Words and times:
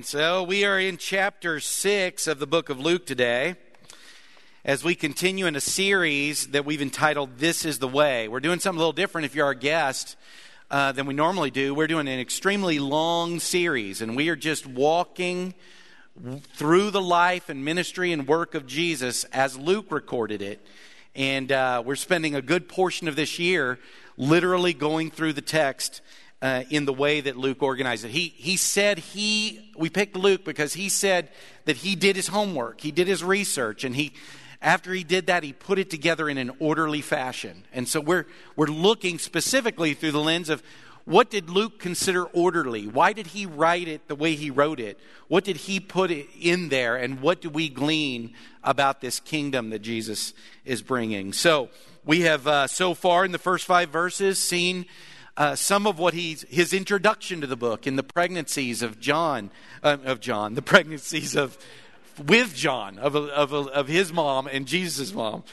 So, 0.00 0.44
we 0.44 0.64
are 0.64 0.78
in 0.78 0.96
chapter 0.96 1.58
6 1.58 2.28
of 2.28 2.38
the 2.38 2.46
book 2.46 2.68
of 2.68 2.78
Luke 2.78 3.04
today 3.04 3.56
as 4.64 4.84
we 4.84 4.94
continue 4.94 5.46
in 5.46 5.56
a 5.56 5.60
series 5.60 6.46
that 6.52 6.64
we've 6.64 6.80
entitled 6.80 7.38
This 7.38 7.64
is 7.64 7.80
the 7.80 7.88
Way. 7.88 8.28
We're 8.28 8.38
doing 8.38 8.60
something 8.60 8.76
a 8.76 8.78
little 8.78 8.92
different 8.92 9.24
if 9.24 9.34
you're 9.34 9.46
our 9.46 9.54
guest 9.54 10.14
uh, 10.70 10.92
than 10.92 11.06
we 11.06 11.14
normally 11.14 11.50
do. 11.50 11.74
We're 11.74 11.88
doing 11.88 12.06
an 12.06 12.20
extremely 12.20 12.78
long 12.78 13.40
series, 13.40 14.00
and 14.00 14.14
we 14.14 14.28
are 14.28 14.36
just 14.36 14.68
walking 14.68 15.52
through 16.52 16.92
the 16.92 17.02
life 17.02 17.48
and 17.48 17.64
ministry 17.64 18.12
and 18.12 18.28
work 18.28 18.54
of 18.54 18.68
Jesus 18.68 19.24
as 19.24 19.58
Luke 19.58 19.90
recorded 19.90 20.42
it. 20.42 20.64
And 21.16 21.50
uh, 21.50 21.82
we're 21.84 21.96
spending 21.96 22.36
a 22.36 22.40
good 22.40 22.68
portion 22.68 23.08
of 23.08 23.16
this 23.16 23.40
year 23.40 23.80
literally 24.16 24.74
going 24.74 25.10
through 25.10 25.32
the 25.32 25.42
text 25.42 26.02
uh, 26.40 26.62
in 26.70 26.84
the 26.84 26.92
way 26.92 27.20
that 27.20 27.36
Luke 27.36 27.62
organized 27.62 28.04
it. 28.04 28.10
He, 28.10 28.32
he 28.36 28.56
said 28.56 28.98
he, 28.98 29.72
we 29.76 29.90
picked 29.90 30.16
Luke 30.16 30.44
because 30.44 30.74
he 30.74 30.88
said 30.88 31.30
that 31.64 31.76
he 31.78 31.96
did 31.96 32.16
his 32.16 32.28
homework, 32.28 32.80
he 32.80 32.92
did 32.92 33.08
his 33.08 33.24
research, 33.24 33.84
and 33.84 33.96
he, 33.96 34.12
after 34.62 34.92
he 34.92 35.04
did 35.04 35.26
that, 35.26 35.42
he 35.42 35.52
put 35.52 35.78
it 35.78 35.90
together 35.90 36.28
in 36.28 36.38
an 36.38 36.52
orderly 36.58 37.00
fashion. 37.00 37.64
And 37.72 37.88
so 37.88 38.00
we're, 38.00 38.26
we're 38.56 38.66
looking 38.66 39.18
specifically 39.18 39.94
through 39.94 40.12
the 40.12 40.20
lens 40.20 40.48
of 40.48 40.62
what 41.04 41.30
did 41.30 41.48
Luke 41.48 41.78
consider 41.78 42.24
orderly? 42.24 42.86
Why 42.86 43.14
did 43.14 43.28
he 43.28 43.46
write 43.46 43.88
it 43.88 44.08
the 44.08 44.14
way 44.14 44.34
he 44.34 44.50
wrote 44.50 44.78
it? 44.78 45.00
What 45.28 45.42
did 45.42 45.56
he 45.56 45.80
put 45.80 46.10
in 46.10 46.68
there? 46.68 46.96
And 46.96 47.22
what 47.22 47.40
do 47.40 47.48
we 47.48 47.70
glean 47.70 48.34
about 48.62 49.00
this 49.00 49.18
kingdom 49.18 49.70
that 49.70 49.78
Jesus 49.78 50.34
is 50.66 50.82
bringing? 50.82 51.32
So 51.32 51.70
we 52.04 52.22
have 52.22 52.46
uh, 52.46 52.66
so 52.66 52.92
far 52.92 53.24
in 53.24 53.32
the 53.32 53.38
first 53.38 53.64
five 53.64 53.88
verses 53.88 54.38
seen 54.38 54.84
uh, 55.38 55.54
some 55.54 55.86
of 55.86 55.98
what 55.98 56.14
he's 56.14 56.42
his 56.50 56.74
introduction 56.74 57.40
to 57.40 57.46
the 57.46 57.56
book 57.56 57.86
in 57.86 57.94
the 57.94 58.02
pregnancies 58.02 58.82
of 58.82 58.98
John 59.00 59.50
uh, 59.82 59.96
of 60.04 60.20
John, 60.20 60.54
the 60.54 60.62
pregnancies 60.74 61.36
of 61.36 61.56
with 62.26 62.54
John 62.54 62.98
of 62.98 63.14
of 63.14 63.54
of 63.54 63.88
his 63.88 64.12
mom 64.12 64.48
and 64.48 64.66
Jesus' 64.66 65.14
mom. 65.14 65.44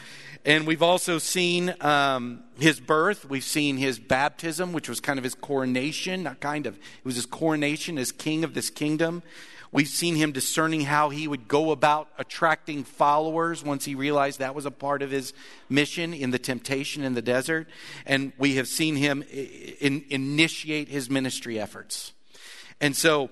And 0.45 0.67
we've 0.67 0.83
also 0.83 1.17
seen 1.17 1.73
um, 1.81 2.43
his 2.59 2.79
birth. 2.79 3.27
We've 3.27 3.43
seen 3.43 3.77
his 3.77 3.97
baptism, 3.97 4.73
which 4.73 4.87
was 4.87 4.99
kind 4.99 5.17
of 5.17 5.23
his 5.23 5.33
coronation, 5.33 6.21
not 6.21 6.39
kind 6.39 6.67
of, 6.67 6.75
it 6.75 7.03
was 7.03 7.15
his 7.15 7.25
coronation 7.25 7.97
as 7.97 8.11
king 8.11 8.43
of 8.43 8.53
this 8.53 8.69
kingdom. 8.69 9.23
We've 9.71 9.87
seen 9.87 10.15
him 10.15 10.31
discerning 10.31 10.81
how 10.81 11.09
he 11.09 11.27
would 11.27 11.47
go 11.47 11.71
about 11.71 12.09
attracting 12.19 12.83
followers 12.83 13.63
once 13.63 13.85
he 13.85 13.95
realized 13.95 14.37
that 14.37 14.53
was 14.53 14.67
a 14.67 14.71
part 14.71 15.01
of 15.01 15.09
his 15.09 15.33
mission 15.67 16.13
in 16.13 16.29
the 16.29 16.39
temptation 16.39 17.03
in 17.03 17.15
the 17.15 17.23
desert. 17.23 17.67
And 18.05 18.31
we 18.37 18.55
have 18.55 18.67
seen 18.67 18.95
him 18.95 19.23
in, 19.31 20.05
initiate 20.09 20.89
his 20.89 21.09
ministry 21.09 21.59
efforts. 21.59 22.13
And 22.79 22.95
so 22.95 23.31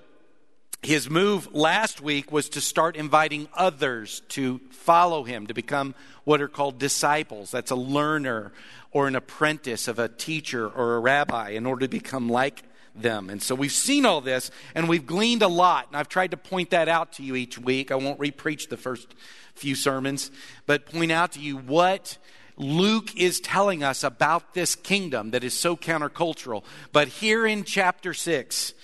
his 0.84 1.08
move 1.08 1.54
last 1.54 2.00
week 2.00 2.30
was 2.30 2.48
to 2.50 2.60
start 2.60 2.96
inviting 2.96 3.48
others 3.54 4.22
to 4.28 4.60
follow 4.70 5.24
him, 5.24 5.46
to 5.46 5.54
become 5.54 5.94
what 6.24 6.40
are 6.40 6.48
called 6.48 6.78
disciples. 6.78 7.50
That's 7.50 7.70
a 7.70 7.76
learner 7.76 8.52
or 8.92 9.08
an 9.08 9.16
apprentice 9.16 9.88
of 9.88 9.98
a 9.98 10.08
teacher 10.08 10.68
or 10.68 10.96
a 10.96 11.00
rabbi 11.00 11.50
in 11.50 11.66
order 11.66 11.86
to 11.86 11.88
become 11.88 12.28
like 12.28 12.62
them. 12.94 13.28
And 13.28 13.42
so 13.42 13.54
we've 13.54 13.72
seen 13.72 14.06
all 14.06 14.20
this 14.20 14.50
and 14.74 14.88
we've 14.88 15.06
gleaned 15.06 15.42
a 15.42 15.48
lot. 15.48 15.88
And 15.88 15.96
I've 15.96 16.08
tried 16.08 16.30
to 16.30 16.36
point 16.36 16.70
that 16.70 16.88
out 16.88 17.12
to 17.14 17.22
you 17.22 17.34
each 17.34 17.58
week. 17.58 17.90
I 17.90 17.96
won't 17.96 18.20
repreach 18.20 18.68
the 18.68 18.76
first 18.76 19.14
few 19.54 19.74
sermons, 19.74 20.30
but 20.66 20.86
point 20.86 21.12
out 21.12 21.32
to 21.32 21.40
you 21.40 21.56
what 21.56 22.18
Luke 22.56 23.16
is 23.16 23.40
telling 23.40 23.82
us 23.82 24.04
about 24.04 24.54
this 24.54 24.74
kingdom 24.74 25.32
that 25.32 25.42
is 25.42 25.54
so 25.54 25.76
countercultural. 25.76 26.62
But 26.92 27.08
here 27.08 27.46
in 27.46 27.64
chapter 27.64 28.14
6, 28.14 28.74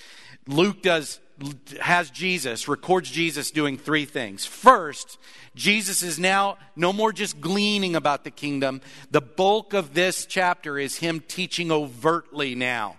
Luke 0.47 0.83
does 0.83 1.21
has 1.81 2.11
Jesus, 2.11 2.69
records 2.69 3.11
Jesus 3.11 3.51
doing 3.51 3.79
three 3.79 4.05
things. 4.05 4.45
First, 4.45 5.19
Jesus 5.55 6.03
is 6.03 6.19
now 6.19 6.59
no 6.77 6.93
more 6.93 7.13
just 7.13 7.41
gleaning 7.41 7.97
about 7.97 8.25
the 8.25 8.31
kingdom. 8.31 8.81
The 9.11 9.21
bulk 9.21 9.73
of 9.75 9.95
this 9.95 10.27
chapter 10.27 10.79
is 10.79 10.97
him 10.97 11.21
teaching 11.21 11.73
overtly 11.73 12.55
now 12.55 12.97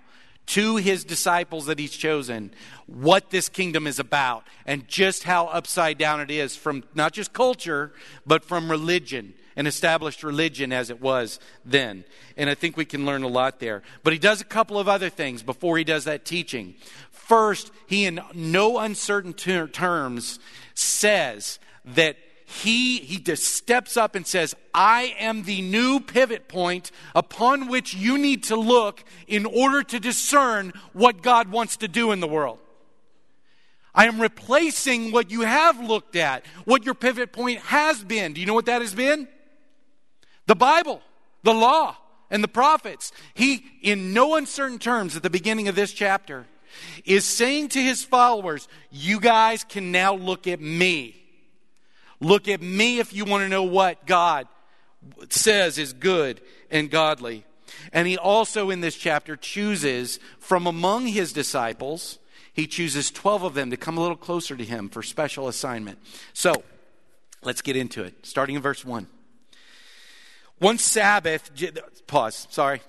to 0.47 0.75
his 0.75 1.03
disciples 1.03 1.67
that 1.67 1.79
he's 1.79 1.95
chosen 1.95 2.51
what 2.85 3.29
this 3.29 3.47
kingdom 3.47 3.87
is 3.87 3.99
about 3.99 4.43
and 4.65 4.87
just 4.87 5.23
how 5.23 5.47
upside 5.47 5.97
down 5.97 6.19
it 6.19 6.29
is 6.31 6.55
from 6.55 6.83
not 6.93 7.13
just 7.13 7.31
culture, 7.31 7.93
but 8.25 8.43
from 8.43 8.69
religion 8.69 9.33
and 9.55 9.67
established 9.67 10.23
religion 10.23 10.71
as 10.71 10.89
it 10.89 11.01
was 11.01 11.39
then. 11.65 12.03
And 12.37 12.49
I 12.49 12.55
think 12.55 12.77
we 12.77 12.85
can 12.85 13.05
learn 13.05 13.23
a 13.23 13.27
lot 13.27 13.59
there. 13.59 13.81
But 14.03 14.13
he 14.13 14.19
does 14.19 14.41
a 14.41 14.45
couple 14.45 14.79
of 14.79 14.87
other 14.87 15.09
things 15.09 15.43
before 15.43 15.77
he 15.77 15.83
does 15.83 16.05
that 16.05 16.25
teaching. 16.25 16.75
First, 17.11 17.71
he, 17.87 18.05
in 18.05 18.21
no 18.33 18.79
uncertain 18.79 19.33
ter- 19.33 19.67
terms, 19.67 20.39
says 20.73 21.59
that 21.85 22.17
he, 22.45 22.97
he 22.99 23.17
just 23.17 23.45
steps 23.45 23.95
up 23.95 24.13
and 24.15 24.27
says, 24.27 24.55
I 24.73 25.15
am 25.19 25.43
the 25.43 25.61
new 25.61 25.99
pivot 26.01 26.49
point 26.49 26.91
upon 27.15 27.67
which 27.67 27.93
you 27.93 28.17
need 28.17 28.43
to 28.43 28.57
look 28.57 29.03
in 29.27 29.45
order 29.45 29.83
to 29.83 29.99
discern 29.99 30.73
what 30.91 31.21
God 31.21 31.49
wants 31.49 31.77
to 31.77 31.87
do 31.87 32.11
in 32.11 32.19
the 32.19 32.27
world. 32.27 32.59
I 33.93 34.07
am 34.07 34.21
replacing 34.21 35.11
what 35.11 35.31
you 35.31 35.41
have 35.41 35.79
looked 35.79 36.15
at, 36.15 36.45
what 36.65 36.85
your 36.85 36.93
pivot 36.93 37.31
point 37.31 37.59
has 37.59 38.03
been. 38.03 38.33
Do 38.33 38.41
you 38.41 38.47
know 38.47 38.53
what 38.53 38.65
that 38.65 38.81
has 38.81 38.93
been? 38.93 39.27
The 40.47 40.55
Bible, 40.55 41.01
the 41.43 41.53
law, 41.53 41.95
and 42.29 42.43
the 42.43 42.47
prophets. 42.47 43.11
He, 43.33 43.65
in 43.81 44.13
no 44.13 44.35
uncertain 44.35 44.79
terms, 44.79 45.15
at 45.15 45.23
the 45.23 45.29
beginning 45.29 45.67
of 45.67 45.75
this 45.75 45.93
chapter, 45.93 46.47
is 47.05 47.25
saying 47.25 47.69
to 47.69 47.81
his 47.81 48.03
followers, 48.03 48.67
You 48.89 49.19
guys 49.19 49.63
can 49.63 49.91
now 49.91 50.15
look 50.15 50.47
at 50.47 50.61
me. 50.61 51.17
Look 52.19 52.47
at 52.47 52.61
me 52.61 52.99
if 52.99 53.13
you 53.13 53.25
want 53.25 53.43
to 53.43 53.49
know 53.49 53.63
what 53.63 54.05
God 54.05 54.47
says 55.29 55.77
is 55.77 55.93
good 55.93 56.39
and 56.69 56.89
godly. 56.89 57.45
And 57.91 58.07
he 58.07 58.17
also, 58.17 58.69
in 58.69 58.81
this 58.81 58.95
chapter, 58.95 59.35
chooses 59.35 60.19
from 60.39 60.67
among 60.67 61.07
his 61.07 61.33
disciples, 61.33 62.19
he 62.53 62.67
chooses 62.67 63.11
12 63.11 63.43
of 63.43 63.53
them 63.53 63.71
to 63.71 63.77
come 63.77 63.97
a 63.97 64.01
little 64.01 64.17
closer 64.17 64.55
to 64.55 64.63
him 64.63 64.89
for 64.89 65.01
special 65.01 65.47
assignment. 65.47 65.97
So, 66.33 66.63
let's 67.43 67.61
get 67.61 67.75
into 67.75 68.03
it, 68.03 68.13
starting 68.23 68.55
in 68.55 68.61
verse 68.61 68.85
1. 68.85 69.07
One 70.61 70.77
Sabbath, 70.77 71.49
pause, 72.05 72.45
sorry. 72.51 72.83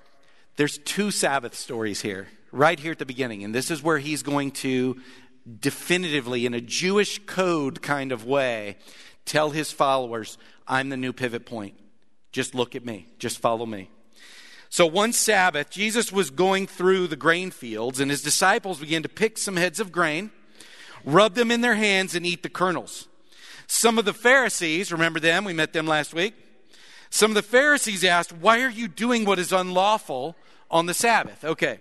There's 0.57 0.77
two 0.77 1.11
Sabbath 1.11 1.55
stories 1.55 2.03
here, 2.03 2.29
right 2.51 2.79
here 2.79 2.93
at 2.93 2.99
the 2.99 3.07
beginning. 3.07 3.45
And 3.45 3.55
this 3.55 3.71
is 3.71 3.83
where 3.83 3.97
he's 3.97 4.23
going 4.23 4.51
to 4.51 5.01
definitively, 5.59 6.45
in 6.45 6.53
a 6.53 6.61
Jewish 6.61 7.19
code 7.25 7.81
kind 7.81 8.13
of 8.13 8.27
way, 8.27 8.77
tell 9.25 9.49
his 9.49 9.73
followers, 9.73 10.37
I'm 10.69 10.91
the 10.91 10.99
new 10.99 11.15
pivot 11.15 11.47
point. 11.47 11.73
Just 12.31 12.55
look 12.55 12.77
at 12.77 12.85
me, 12.85 13.07
just 13.19 13.39
follow 13.39 13.65
me. 13.65 13.89
So 14.69 14.85
one 14.85 15.15
Sabbath, 15.15 15.71
Jesus 15.71 16.13
was 16.13 16.29
going 16.29 16.67
through 16.67 17.07
the 17.07 17.17
grain 17.17 17.51
fields, 17.51 18.01
and 18.01 18.11
his 18.11 18.21
disciples 18.21 18.81
began 18.81 19.03
to 19.03 19.09
pick 19.09 19.39
some 19.39 19.57
heads 19.57 19.81
of 19.81 19.91
grain, 19.91 20.31
rub 21.07 21.37
them 21.37 21.51
in 21.51 21.63
their 21.63 21.77
hands, 21.77 22.15
and 22.15 22.27
eat 22.27 22.43
the 22.43 22.51
kernels. 22.51 23.09
Some 23.67 23.99
of 23.99 24.05
the 24.05 24.13
Pharisees, 24.13 24.93
remember 24.93 25.21
them? 25.21 25.47
We 25.47 25.55
met 25.55 25.73
them 25.73 25.87
last 25.87 26.13
week. 26.13 26.35
Some 27.13 27.31
of 27.31 27.35
the 27.35 27.43
Pharisees 27.43 28.05
asked, 28.05 28.33
Why 28.33 28.63
are 28.63 28.71
you 28.71 28.89
doing 28.89 29.27
what 29.27 29.39
is 29.39 29.53
unlawful 29.53 30.35
on 30.71 30.87
the 30.87 30.95
Sabbath? 30.95 31.45
Okay. 31.45 31.79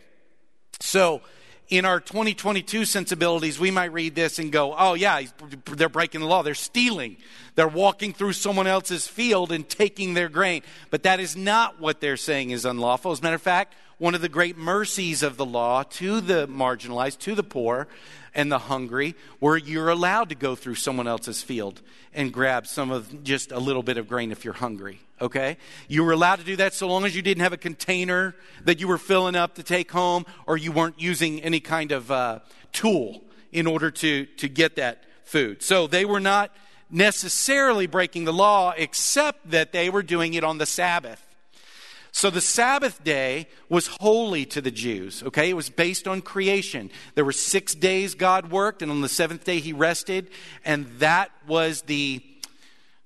So 0.82 1.22
in 1.70 1.86
our 1.86 2.02
2022 2.02 2.84
sensibilities, 2.84 3.58
we 3.58 3.72
might 3.72 3.94
read 3.94 4.14
this 4.14 4.40
and 4.40 4.52
go, 4.52 4.76
oh, 4.78 4.94
yeah, 4.94 5.22
they're 5.68 5.88
breaking 5.88 6.20
the 6.20 6.28
law. 6.28 6.44
They're 6.44 6.54
stealing. 6.54 7.16
They're 7.56 7.70
walking 7.70 8.12
through 8.12 8.34
someone 8.34 8.68
else's 8.68 9.08
field 9.08 9.54
and 9.54 9.68
taking 9.68 10.16
their 10.16 10.28
grain. 10.28 10.64
But 10.90 11.04
that 11.04 11.22
is 11.22 11.38
not 11.38 11.80
what 11.80 12.02
they're 12.02 12.18
saying 12.18 12.50
is 12.50 12.66
unlawful. 12.66 13.14
As 13.14 13.20
a 13.20 13.24
matter 13.24 13.36
of 13.36 13.42
fact, 13.42 13.74
one 14.00 14.16
of 14.16 14.22
the 14.22 14.28
great 14.28 14.58
mercies 14.58 15.24
of 15.24 15.38
the 15.38 15.46
law 15.46 15.84
to 15.84 16.20
the 16.20 16.46
marginalized, 16.46 17.20
to 17.20 17.36
the 17.36 17.44
poor, 17.44 17.88
and 18.36 18.52
the 18.52 18.60
hungry, 18.60 19.16
where 19.40 19.56
you're 19.56 19.90
allowed 19.90 20.28
to 20.28 20.36
go 20.36 20.56
through 20.56 20.76
someone 20.76 21.08
else's 21.08 21.42
field 21.42 21.82
and 22.14 22.34
grab 22.34 22.68
some 22.68 22.92
of 22.92 23.24
just 23.24 23.54
a 23.54 23.60
little 23.60 23.84
bit 23.84 23.98
of 23.98 24.10
grain 24.10 24.34
if 24.34 24.44
you're 24.44 24.54
hungry. 24.56 25.00
Okay? 25.22 25.58
You 25.88 26.04
were 26.04 26.12
allowed 26.12 26.40
to 26.40 26.46
do 26.46 26.56
that 26.58 26.74
so 26.74 26.88
long 26.88 27.06
as 27.06 27.16
you 27.16 27.22
didn't 27.22 27.44
have 27.44 27.54
a 27.54 27.58
container 27.58 28.36
that 28.64 28.80
you 28.80 28.88
were 28.88 28.98
filling 28.98 29.36
up 29.36 29.56
to 29.56 29.64
take 29.64 29.92
home 29.92 30.26
or 30.48 30.58
you 30.58 30.72
weren't 30.72 31.00
using 31.00 31.42
any 31.42 31.60
kind 31.60 31.92
of 31.92 32.10
uh, 32.10 32.40
tool 32.74 33.24
in 33.52 33.68
order 33.68 33.92
to, 33.92 34.26
to 34.26 34.50
get 34.50 34.76
that 34.78 35.04
food. 35.24 35.62
So 35.62 35.88
they 35.88 36.06
were 36.06 36.20
not 36.20 36.52
necessarily 36.90 37.88
breaking 37.88 38.26
the 38.26 38.34
law, 38.34 38.74
except 38.76 39.52
that 39.52 39.72
they 39.72 39.90
were 39.90 40.04
doing 40.04 40.34
it 40.34 40.44
on 40.44 40.58
the 40.58 40.66
Sabbath. 40.66 41.26
So 42.14 42.30
the 42.30 42.42
Sabbath 42.42 43.02
day 43.06 43.48
was 43.70 43.88
holy 43.88 44.46
to 44.48 44.60
the 44.60 44.72
Jews, 44.72 45.24
okay? 45.24 45.50
It 45.50 45.54
was 45.54 45.70
based 45.70 46.10
on 46.10 46.22
creation. 46.22 46.92
There 47.16 47.24
were 47.24 47.32
six 47.32 47.74
days 47.74 48.16
God 48.16 48.52
worked, 48.52 48.82
and 48.82 48.92
on 48.92 49.00
the 49.00 49.08
seventh 49.08 49.46
day 49.46 49.60
he 49.60 49.72
rested, 49.72 50.30
and 50.66 50.88
that 51.00 51.32
was 51.48 51.84
the, 51.84 52.22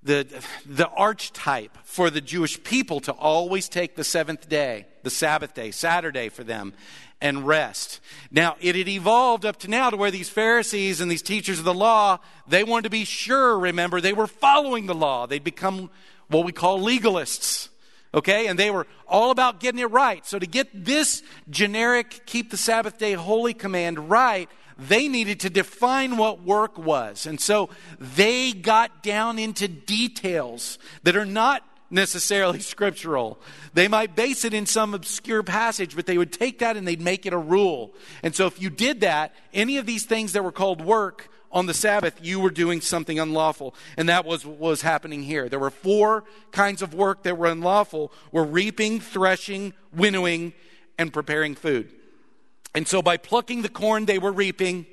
the, 0.06 0.28
the 0.68 0.88
archetype 0.88 1.76
for 1.84 2.10
the 2.10 2.22
Jewish 2.22 2.64
people 2.64 3.00
to 3.02 3.12
always 3.12 3.68
take 3.68 3.96
the 3.96 4.04
seventh 4.04 4.48
day, 4.48 4.86
the 5.02 5.10
Sabbath 5.10 5.54
day, 5.56 5.72
Saturday 5.72 6.30
for 6.30 6.44
them, 6.44 6.74
and 7.20 7.48
rest. 7.48 8.00
Now, 8.30 8.56
it 8.62 8.76
had 8.76 8.88
evolved 8.88 9.46
up 9.46 9.58
to 9.60 9.68
now 9.68 9.90
to 9.90 9.98
where 9.98 10.12
these 10.12 10.30
Pharisees 10.30 11.02
and 11.02 11.10
these 11.10 11.24
teachers 11.24 11.58
of 11.58 11.66
the 11.66 11.74
law, 11.74 12.20
they 12.48 12.64
wanted 12.64 12.84
to 12.84 12.90
be 12.92 13.04
sure, 13.04 13.58
remember, 13.58 14.00
they 14.00 14.14
were 14.14 14.28
following 14.28 14.86
the 14.86 14.94
law. 14.94 15.26
They'd 15.26 15.44
become 15.44 15.90
what 16.28 16.46
we 16.46 16.52
call 16.52 16.80
legalists. 16.80 17.70
Okay? 18.14 18.46
And 18.48 18.60
they 18.60 18.70
were 18.70 18.86
all 19.08 19.32
about 19.32 19.60
getting 19.60 19.80
it 19.80 19.90
right. 19.92 20.24
So 20.26 20.38
to 20.38 20.46
get 20.46 20.86
this 20.86 21.24
generic 21.50 22.28
keep 22.28 22.52
the 22.52 22.58
Sabbath 22.58 23.00
day 23.00 23.14
holy 23.14 23.56
command 23.56 24.10
right, 24.10 24.50
they 24.78 25.08
needed 25.08 25.40
to 25.42 25.50
define 25.50 26.18
what 26.18 26.42
work 26.42 26.78
was. 26.78 27.26
And 27.26 27.40
so 27.40 27.70
they 28.00 28.52
got 28.52 29.04
down 29.04 29.40
into 29.40 29.68
details 29.68 30.78
that 31.04 31.16
are 31.16 31.26
not 31.26 31.64
necessarily 31.90 32.60
scriptural. 32.62 33.40
They 33.74 33.88
might 33.88 34.16
base 34.16 34.46
it 34.46 34.54
in 34.54 34.66
some 34.66 34.94
obscure 34.94 35.44
passage, 35.44 35.96
but 35.96 36.06
they 36.06 36.18
would 36.18 36.32
take 36.32 36.60
that 36.60 36.78
and 36.78 36.88
they'd 36.88 37.02
make 37.02 37.26
it 37.26 37.34
a 37.34 37.38
rule. 37.38 37.94
And 38.24 38.36
so 38.36 38.48
if 38.48 38.62
you 38.62 38.70
did 38.70 39.02
that, 39.02 39.34
any 39.54 39.78
of 39.78 39.86
these 39.86 40.06
things 40.06 40.34
that 40.34 40.44
were 40.44 40.52
called 40.52 40.84
work 40.84 41.30
on 41.52 41.68
the 41.68 41.74
Sabbath, 41.74 42.20
you 42.22 42.40
were 42.40 42.52
doing 42.52 42.82
something 42.82 43.18
unlawful. 43.18 43.76
And 43.96 44.10
that 44.10 44.26
was 44.26 44.46
what 44.46 44.60
was 44.60 44.82
happening 44.82 45.24
here. 45.24 45.48
There 45.48 45.60
were 45.60 45.70
four 45.70 46.26
kinds 46.52 46.82
of 46.82 46.94
work 46.94 47.24
that 47.24 47.38
were 47.38 47.48
unlawful 47.48 48.12
were 48.32 48.44
reaping, 48.44 49.00
threshing, 49.00 49.74
winnowing, 49.94 50.54
and 50.98 51.14
preparing 51.14 51.56
food. 51.56 51.94
And 52.76 52.88
so 52.88 53.02
by 53.02 53.18
plucking 53.18 53.62
the 53.62 53.70
corn, 53.70 54.06
they 54.06 54.20
were 54.20 54.32
reaping. 54.32 54.86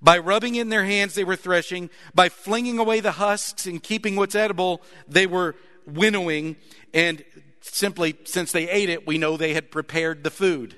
By 0.00 0.18
rubbing 0.18 0.56
in 0.56 0.70
their 0.70 0.84
hands, 0.84 1.14
they 1.14 1.24
were 1.24 1.36
threshing. 1.36 1.90
By 2.14 2.30
flinging 2.30 2.78
away 2.78 3.00
the 3.00 3.12
husks 3.12 3.66
and 3.66 3.80
keeping 3.80 4.16
what's 4.16 4.34
edible, 4.34 4.82
they 5.06 5.26
were 5.26 5.54
winnowing, 5.86 6.56
and 6.94 7.24
simply 7.60 8.16
since 8.24 8.50
they 8.50 8.68
ate 8.68 8.88
it, 8.88 9.06
we 9.06 9.18
know 9.18 9.36
they 9.36 9.54
had 9.54 9.70
prepared 9.70 10.24
the 10.24 10.30
food. 10.30 10.74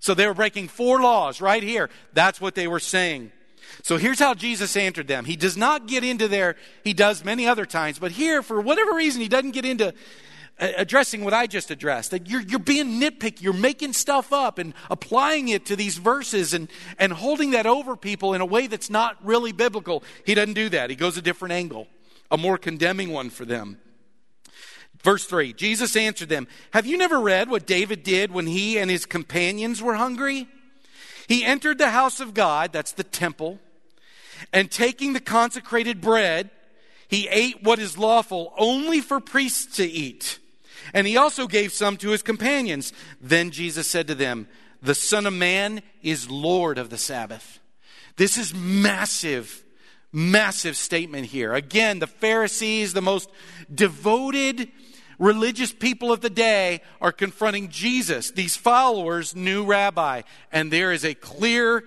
So 0.00 0.14
they 0.14 0.26
were 0.26 0.34
breaking 0.34 0.68
four 0.68 1.00
laws 1.00 1.40
right 1.40 1.62
here. 1.62 1.90
That's 2.12 2.40
what 2.40 2.54
they 2.54 2.66
were 2.66 2.80
saying. 2.80 3.32
So 3.82 3.96
here's 3.96 4.18
how 4.18 4.34
Jesus 4.34 4.76
answered 4.76 5.08
them. 5.08 5.24
He 5.24 5.36
does 5.36 5.56
not 5.56 5.86
get 5.86 6.04
into 6.04 6.28
there, 6.28 6.56
he 6.84 6.94
does 6.94 7.24
many 7.24 7.46
other 7.46 7.66
times, 7.66 7.98
but 7.98 8.12
here, 8.12 8.42
for 8.42 8.60
whatever 8.60 8.94
reason, 8.94 9.20
he 9.20 9.28
doesn't 9.28 9.50
get 9.52 9.64
into 9.64 9.92
addressing 10.58 11.24
what 11.24 11.34
I 11.34 11.46
just 11.46 11.70
addressed. 11.70 12.10
That 12.12 12.28
you're, 12.28 12.40
you're 12.40 12.58
being 12.58 13.00
nitpicky, 13.00 13.42
you're 13.42 13.52
making 13.52 13.92
stuff 13.92 14.32
up 14.32 14.58
and 14.58 14.74
applying 14.90 15.48
it 15.48 15.66
to 15.66 15.76
these 15.76 15.98
verses 15.98 16.54
and, 16.54 16.68
and 16.98 17.12
holding 17.12 17.50
that 17.52 17.66
over 17.66 17.96
people 17.96 18.34
in 18.34 18.40
a 18.40 18.46
way 18.46 18.66
that's 18.66 18.90
not 18.90 19.16
really 19.24 19.52
biblical. 19.52 20.02
He 20.24 20.34
doesn't 20.34 20.54
do 20.54 20.68
that. 20.70 20.90
He 20.90 20.96
goes 20.96 21.16
a 21.16 21.22
different 21.22 21.52
angle, 21.52 21.88
a 22.30 22.38
more 22.38 22.58
condemning 22.58 23.10
one 23.10 23.30
for 23.30 23.44
them. 23.44 23.78
Verse 25.02 25.26
3 25.26 25.52
Jesus 25.52 25.94
answered 25.94 26.28
them, 26.28 26.48
Have 26.72 26.86
you 26.86 26.96
never 26.96 27.20
read 27.20 27.50
what 27.50 27.66
David 27.66 28.02
did 28.02 28.32
when 28.32 28.46
he 28.46 28.78
and 28.78 28.90
his 28.90 29.06
companions 29.06 29.82
were 29.82 29.94
hungry? 29.94 30.48
He 31.28 31.44
entered 31.44 31.78
the 31.78 31.90
house 31.90 32.20
of 32.20 32.34
God, 32.34 32.72
that's 32.72 32.92
the 32.92 33.04
temple, 33.04 33.58
and 34.52 34.70
taking 34.70 35.12
the 35.12 35.20
consecrated 35.20 36.00
bread, 36.00 36.50
he 37.08 37.28
ate 37.28 37.62
what 37.62 37.78
is 37.78 37.98
lawful 37.98 38.52
only 38.56 39.00
for 39.00 39.20
priests 39.20 39.76
to 39.76 39.84
eat. 39.84 40.38
And 40.94 41.06
he 41.06 41.16
also 41.16 41.46
gave 41.46 41.72
some 41.72 41.96
to 41.98 42.10
his 42.10 42.22
companions. 42.22 42.92
Then 43.20 43.50
Jesus 43.50 43.86
said 43.86 44.06
to 44.08 44.14
them, 44.14 44.48
The 44.82 44.94
Son 44.94 45.26
of 45.26 45.34
Man 45.34 45.82
is 46.02 46.30
Lord 46.30 46.78
of 46.78 46.90
the 46.90 46.98
Sabbath. 46.98 47.60
This 48.16 48.38
is 48.38 48.54
massive, 48.54 49.64
massive 50.12 50.76
statement 50.76 51.26
here. 51.26 51.54
Again, 51.54 51.98
the 51.98 52.06
Pharisees, 52.06 52.92
the 52.92 53.02
most 53.02 53.30
devoted, 53.72 54.68
religious 55.18 55.72
people 55.72 56.12
of 56.12 56.20
the 56.20 56.30
day 56.30 56.80
are 57.00 57.12
confronting 57.12 57.68
Jesus, 57.68 58.30
these 58.30 58.56
followers, 58.56 59.34
new 59.36 59.64
rabbi, 59.64 60.22
and 60.50 60.72
there 60.72 60.92
is 60.92 61.04
a 61.04 61.14
clear 61.14 61.84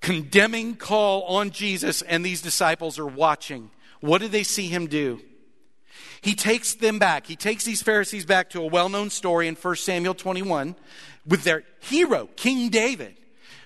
condemning 0.00 0.76
call 0.76 1.22
on 1.24 1.50
Jesus, 1.50 2.02
and 2.02 2.24
these 2.24 2.42
disciples 2.42 2.98
are 2.98 3.06
watching. 3.06 3.70
What 4.00 4.20
do 4.20 4.28
they 4.28 4.44
see 4.44 4.68
him 4.68 4.86
do? 4.86 5.20
He 6.20 6.34
takes 6.34 6.74
them 6.74 6.98
back. 6.98 7.26
He 7.26 7.36
takes 7.36 7.64
these 7.64 7.82
Pharisees 7.82 8.26
back 8.26 8.50
to 8.50 8.62
a 8.62 8.66
well 8.66 8.88
known 8.88 9.10
story 9.10 9.48
in 9.48 9.54
1 9.54 9.76
Samuel 9.76 10.14
21 10.14 10.76
with 11.26 11.44
their 11.44 11.64
hero, 11.80 12.28
King 12.36 12.68
David 12.68 13.16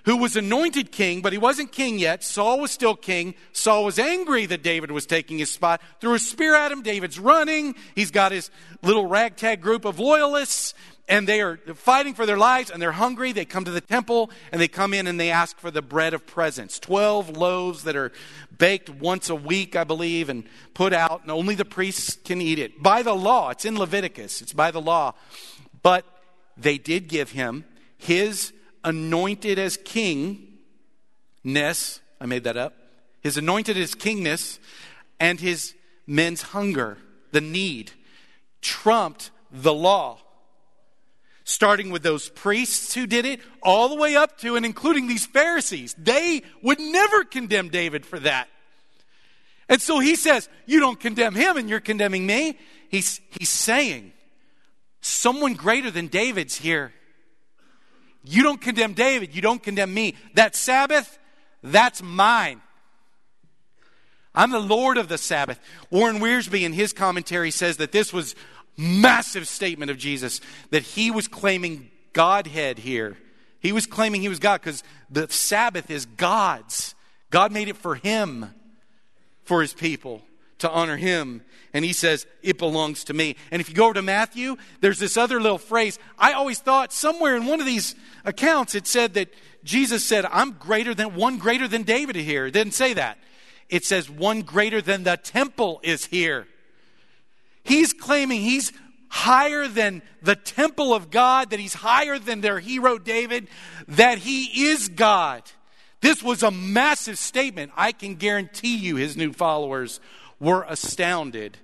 who 0.04 0.16
was 0.16 0.36
anointed 0.36 0.92
king, 0.92 1.20
but 1.20 1.32
he 1.32 1.38
wasn't 1.38 1.72
king 1.72 1.98
yet. 1.98 2.24
Saul 2.24 2.60
was 2.60 2.70
still 2.70 2.96
king. 2.96 3.34
Saul 3.52 3.84
was 3.84 3.98
angry 3.98 4.46
that 4.46 4.62
David 4.62 4.90
was 4.90 5.06
taking 5.06 5.38
his 5.38 5.50
spot. 5.50 5.80
Threw 6.00 6.14
a 6.14 6.18
spear 6.18 6.54
at 6.54 6.72
him. 6.72 6.82
David's 6.82 7.18
running. 7.18 7.74
He's 7.94 8.10
got 8.10 8.32
his 8.32 8.50
little 8.82 9.06
ragtag 9.06 9.60
group 9.60 9.84
of 9.84 9.98
loyalists, 9.98 10.74
and 11.10 11.26
they 11.26 11.40
are 11.40 11.56
fighting 11.74 12.14
for 12.14 12.24
their 12.24 12.38
lives, 12.38 12.70
and 12.70 12.80
they're 12.80 12.92
hungry. 12.92 13.32
They 13.32 13.44
come 13.44 13.64
to 13.64 13.70
the 13.72 13.80
temple, 13.80 14.30
and 14.52 14.60
they 14.60 14.68
come 14.68 14.94
in 14.94 15.08
and 15.08 15.18
they 15.18 15.30
ask 15.30 15.58
for 15.58 15.72
the 15.72 15.82
bread 15.82 16.14
of 16.14 16.24
presence 16.24 16.78
12 16.78 17.36
loaves 17.36 17.82
that 17.82 17.96
are 17.96 18.12
baked 18.56 18.88
once 18.88 19.28
a 19.28 19.34
week, 19.34 19.74
I 19.74 19.82
believe, 19.82 20.28
and 20.28 20.44
put 20.72 20.92
out, 20.92 21.22
and 21.22 21.30
only 21.32 21.56
the 21.56 21.64
priests 21.64 22.16
can 22.24 22.40
eat 22.40 22.60
it. 22.60 22.80
By 22.80 23.02
the 23.02 23.12
law, 23.12 23.50
it's 23.50 23.64
in 23.64 23.76
Leviticus, 23.76 24.40
it's 24.40 24.52
by 24.52 24.70
the 24.70 24.80
law. 24.80 25.14
But 25.82 26.06
they 26.56 26.78
did 26.78 27.08
give 27.08 27.32
him 27.32 27.64
his 27.98 28.52
anointed 28.84 29.58
as 29.58 29.76
king, 29.76 30.58
ness, 31.42 32.00
I 32.20 32.26
made 32.26 32.44
that 32.44 32.56
up, 32.56 32.74
his 33.20 33.36
anointed 33.36 33.76
as 33.76 33.96
kingness, 33.96 34.60
and 35.18 35.40
his 35.40 35.74
men's 36.06 36.42
hunger, 36.42 36.98
the 37.32 37.40
need, 37.40 37.90
trumped 38.60 39.32
the 39.50 39.74
law. 39.74 40.20
Starting 41.50 41.90
with 41.90 42.04
those 42.04 42.28
priests 42.28 42.94
who 42.94 43.08
did 43.08 43.26
it, 43.26 43.40
all 43.60 43.88
the 43.88 43.96
way 43.96 44.14
up 44.14 44.38
to 44.38 44.54
and 44.54 44.64
including 44.64 45.08
these 45.08 45.26
Pharisees. 45.26 45.96
They 45.98 46.42
would 46.62 46.78
never 46.78 47.24
condemn 47.24 47.70
David 47.70 48.06
for 48.06 48.20
that. 48.20 48.48
And 49.68 49.82
so 49.82 49.98
he 49.98 50.14
says, 50.14 50.48
You 50.64 50.78
don't 50.78 51.00
condemn 51.00 51.34
him 51.34 51.56
and 51.56 51.68
you're 51.68 51.80
condemning 51.80 52.24
me. 52.24 52.56
He's, 52.88 53.20
he's 53.36 53.48
saying, 53.48 54.12
Someone 55.00 55.54
greater 55.54 55.90
than 55.90 56.06
David's 56.06 56.54
here. 56.54 56.92
You 58.22 58.44
don't 58.44 58.60
condemn 58.60 58.92
David. 58.92 59.34
You 59.34 59.42
don't 59.42 59.60
condemn 59.60 59.92
me. 59.92 60.14
That 60.34 60.54
Sabbath, 60.54 61.18
that's 61.64 62.00
mine. 62.00 62.60
I'm 64.36 64.52
the 64.52 64.60
Lord 64.60 64.98
of 64.98 65.08
the 65.08 65.18
Sabbath. 65.18 65.58
Warren 65.90 66.20
Wiersbe 66.20 66.62
in 66.62 66.74
his 66.74 66.92
commentary 66.92 67.50
says 67.50 67.78
that 67.78 67.90
this 67.90 68.12
was 68.12 68.36
massive 68.80 69.46
statement 69.46 69.90
of 69.90 69.98
Jesus 69.98 70.40
that 70.70 70.82
he 70.82 71.10
was 71.10 71.28
claiming 71.28 71.90
Godhead 72.12 72.78
here. 72.78 73.16
He 73.60 73.72
was 73.72 73.86
claiming 73.86 74.22
he 74.22 74.28
was 74.28 74.38
God 74.38 74.60
because 74.60 74.82
the 75.10 75.28
Sabbath 75.28 75.90
is 75.90 76.06
God's. 76.06 76.94
God 77.30 77.52
made 77.52 77.68
it 77.68 77.76
for 77.76 77.94
him, 77.94 78.46
for 79.42 79.60
his 79.60 79.74
people 79.74 80.22
to 80.58 80.70
honor 80.70 80.96
him. 80.96 81.42
And 81.72 81.84
he 81.84 81.92
says, 81.92 82.26
It 82.42 82.58
belongs 82.58 83.04
to 83.04 83.14
me. 83.14 83.36
And 83.50 83.60
if 83.60 83.68
you 83.68 83.74
go 83.74 83.84
over 83.84 83.94
to 83.94 84.02
Matthew, 84.02 84.56
there's 84.80 84.98
this 84.98 85.16
other 85.16 85.40
little 85.40 85.58
phrase. 85.58 85.98
I 86.18 86.32
always 86.32 86.58
thought 86.58 86.92
somewhere 86.92 87.36
in 87.36 87.46
one 87.46 87.60
of 87.60 87.66
these 87.66 87.94
accounts 88.24 88.74
it 88.74 88.86
said 88.86 89.14
that 89.14 89.32
Jesus 89.62 90.04
said, 90.06 90.24
I'm 90.26 90.52
greater 90.52 90.94
than 90.94 91.14
one 91.14 91.38
greater 91.38 91.68
than 91.68 91.82
David 91.82 92.16
here. 92.16 92.46
It 92.46 92.52
didn't 92.52 92.72
say 92.74 92.94
that. 92.94 93.18
It 93.68 93.84
says, 93.84 94.08
One 94.08 94.42
greater 94.42 94.80
than 94.80 95.04
the 95.04 95.16
temple 95.16 95.80
is 95.82 96.06
here. 96.06 96.48
He's 97.64 97.92
claiming 97.92 98.40
he's 98.40 98.72
higher 99.08 99.66
than 99.68 100.02
the 100.22 100.36
temple 100.36 100.94
of 100.94 101.10
God, 101.10 101.50
that 101.50 101.60
he's 101.60 101.74
higher 101.74 102.18
than 102.18 102.40
their 102.40 102.60
hero 102.60 102.98
David, 102.98 103.48
that 103.88 104.18
he 104.18 104.68
is 104.68 104.88
God. 104.88 105.42
This 106.00 106.22
was 106.22 106.42
a 106.42 106.50
massive 106.50 107.18
statement. 107.18 107.72
I 107.76 107.92
can 107.92 108.14
guarantee 108.14 108.76
you 108.76 108.96
his 108.96 109.16
new 109.16 109.32
followers 109.32 110.00
were 110.38 110.64
astounded. 110.68 111.58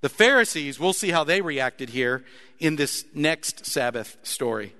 The 0.00 0.08
Pharisees, 0.08 0.80
we'll 0.80 0.92
see 0.92 1.10
how 1.10 1.22
they 1.22 1.40
reacted 1.40 1.90
here 1.90 2.24
in 2.58 2.76
this 2.76 3.04
next 3.14 3.66
Sabbath 3.66 4.16
story. 4.22 4.74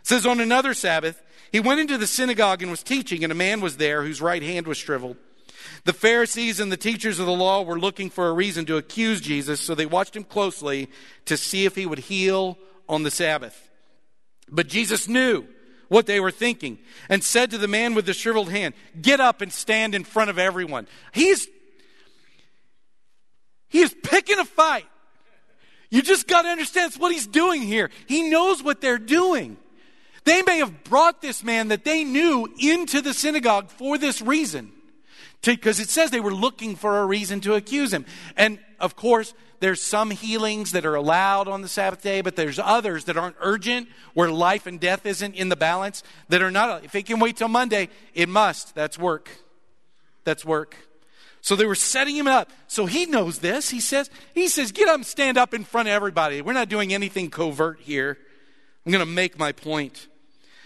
It 0.00 0.06
says, 0.06 0.26
On 0.26 0.40
another 0.40 0.74
Sabbath, 0.74 1.22
he 1.50 1.60
went 1.60 1.80
into 1.80 1.96
the 1.96 2.06
synagogue 2.06 2.60
and 2.60 2.70
was 2.70 2.82
teaching, 2.82 3.24
and 3.24 3.32
a 3.32 3.36
man 3.36 3.60
was 3.60 3.78
there 3.78 4.02
whose 4.02 4.20
right 4.20 4.42
hand 4.42 4.66
was 4.66 4.76
shriveled. 4.76 5.16
The 5.84 5.92
Pharisees 5.92 6.60
and 6.60 6.70
the 6.70 6.76
teachers 6.76 7.18
of 7.18 7.26
the 7.26 7.32
law 7.32 7.62
were 7.62 7.78
looking 7.78 8.10
for 8.10 8.28
a 8.28 8.32
reason 8.32 8.66
to 8.66 8.76
accuse 8.76 9.20
Jesus, 9.20 9.60
so 9.60 9.74
they 9.74 9.86
watched 9.86 10.16
him 10.16 10.24
closely 10.24 10.88
to 11.26 11.36
see 11.36 11.64
if 11.64 11.74
he 11.74 11.86
would 11.86 11.98
heal 11.98 12.58
on 12.88 13.02
the 13.02 13.10
Sabbath. 13.10 13.68
But 14.48 14.66
Jesus 14.66 15.08
knew 15.08 15.46
what 15.88 16.06
they 16.06 16.20
were 16.20 16.30
thinking 16.30 16.78
and 17.08 17.22
said 17.22 17.50
to 17.50 17.58
the 17.58 17.68
man 17.68 17.94
with 17.94 18.06
the 18.06 18.12
shriveled 18.12 18.50
hand, 18.50 18.74
Get 19.00 19.20
up 19.20 19.40
and 19.40 19.52
stand 19.52 19.94
in 19.94 20.04
front 20.04 20.30
of 20.30 20.38
everyone. 20.38 20.86
He's 21.12 21.48
he 23.68 23.80
is 23.80 23.94
picking 24.02 24.38
a 24.38 24.44
fight. 24.44 24.86
You 25.90 26.02
just 26.02 26.28
got 26.28 26.42
to 26.42 26.48
understand 26.48 26.92
what 26.94 27.12
he's 27.12 27.26
doing 27.26 27.62
here. 27.62 27.90
He 28.06 28.28
knows 28.28 28.62
what 28.62 28.80
they're 28.80 28.98
doing. 28.98 29.56
They 30.24 30.42
may 30.42 30.58
have 30.58 30.84
brought 30.84 31.22
this 31.22 31.42
man 31.42 31.68
that 31.68 31.84
they 31.84 32.04
knew 32.04 32.48
into 32.58 33.00
the 33.00 33.14
synagogue 33.14 33.70
for 33.70 33.96
this 33.96 34.20
reason. 34.20 34.72
Because 35.42 35.80
it 35.80 35.88
says 35.88 36.10
they 36.10 36.20
were 36.20 36.34
looking 36.34 36.76
for 36.76 36.98
a 36.98 37.06
reason 37.06 37.40
to 37.40 37.54
accuse 37.54 37.92
him. 37.92 38.04
And 38.36 38.58
of 38.78 38.94
course, 38.94 39.32
there's 39.60 39.82
some 39.82 40.10
healings 40.10 40.72
that 40.72 40.86
are 40.86 40.94
allowed 40.94 41.48
on 41.48 41.62
the 41.62 41.68
Sabbath 41.68 42.02
day, 42.02 42.20
but 42.20 42.36
there's 42.36 42.58
others 42.58 43.04
that 43.04 43.16
aren't 43.16 43.36
urgent, 43.40 43.88
where 44.14 44.30
life 44.30 44.66
and 44.66 44.80
death 44.80 45.04
isn't 45.06 45.34
in 45.34 45.48
the 45.48 45.56
balance, 45.56 46.02
that 46.28 46.42
are 46.42 46.50
not. 46.50 46.84
If 46.84 46.94
it 46.94 47.06
can 47.06 47.20
wait 47.20 47.36
till 47.36 47.48
Monday, 47.48 47.88
it 48.14 48.28
must. 48.28 48.74
That's 48.74 48.98
work. 48.98 49.30
That's 50.24 50.44
work. 50.44 50.76
So 51.42 51.56
they 51.56 51.66
were 51.66 51.74
setting 51.74 52.16
him 52.16 52.26
up. 52.26 52.50
So 52.66 52.84
he 52.86 53.06
knows 53.06 53.38
this. 53.38 53.70
He 53.70 53.80
says, 53.80 54.10
he 54.34 54.48
says, 54.48 54.72
get 54.72 54.88
up 54.88 54.96
and 54.96 55.06
stand 55.06 55.38
up 55.38 55.54
in 55.54 55.64
front 55.64 55.88
of 55.88 55.92
everybody. 55.92 56.42
We're 56.42 56.52
not 56.52 56.68
doing 56.68 56.92
anything 56.92 57.30
covert 57.30 57.80
here. 57.80 58.18
I'm 58.84 58.92
going 58.92 59.00
to 59.04 59.10
make 59.10 59.38
my 59.38 59.52
point. 59.52 60.08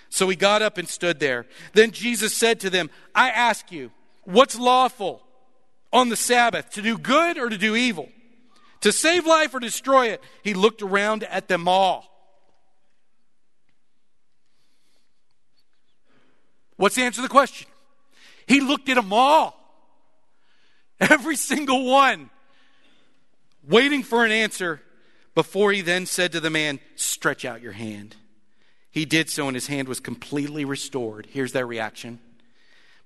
So 0.08 0.28
he 0.28 0.36
got 0.36 0.62
up 0.62 0.78
and 0.78 0.88
stood 0.88 1.20
there. 1.20 1.46
Then 1.74 1.90
Jesus 1.90 2.36
said 2.36 2.60
to 2.60 2.70
them, 2.70 2.90
I 3.14 3.30
ask 3.30 3.70
you, 3.72 3.90
what's 4.24 4.58
lawful 4.58 5.22
on 5.92 6.08
the 6.08 6.16
Sabbath, 6.16 6.70
to 6.70 6.82
do 6.82 6.98
good 6.98 7.38
or 7.38 7.48
to 7.48 7.58
do 7.58 7.76
evil? 7.76 8.08
To 8.80 8.92
save 8.92 9.26
life 9.26 9.54
or 9.54 9.60
destroy 9.60 10.08
it? 10.08 10.22
He 10.42 10.52
looked 10.52 10.82
around 10.82 11.24
at 11.24 11.48
them 11.48 11.68
all. 11.68 12.04
What's 16.76 16.96
the 16.96 17.02
answer 17.02 17.16
to 17.16 17.22
the 17.22 17.28
question? 17.28 17.68
He 18.46 18.60
looked 18.60 18.88
at 18.88 18.96
them 18.96 19.12
all. 19.12 19.58
Every 21.00 21.36
single 21.36 21.84
one. 21.84 22.30
Waiting 23.66 24.02
for 24.02 24.24
an 24.24 24.32
answer 24.32 24.82
before 25.34 25.72
he 25.72 25.80
then 25.80 26.06
said 26.06 26.32
to 26.32 26.40
the 26.40 26.50
man, 26.50 26.80
Stretch 26.96 27.44
out 27.44 27.62
your 27.62 27.72
hand. 27.72 28.16
He 28.90 29.04
did 29.04 29.30
so, 29.30 29.48
and 29.48 29.56
his 29.56 29.66
hand 29.66 29.88
was 29.88 29.98
completely 29.98 30.64
restored. 30.64 31.26
Here's 31.30 31.52
their 31.52 31.66
reaction. 31.66 32.20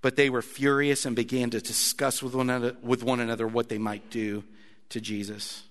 But 0.01 0.17
they 0.17 0.31
were 0.31 0.43
furious 0.43 1.05
and 1.05 1.17
began 1.17 1.51
to 1.51 1.61
discuss 1.61 2.23
with 2.23 2.35
one 2.35 2.51
another, 2.51 2.77
with 2.83 3.03
one 3.03 3.21
another 3.21 3.47
what 3.47 3.69
they 3.69 3.79
might 3.79 4.11
do 4.11 4.45
to 4.91 5.01
Jesus. 5.01 5.63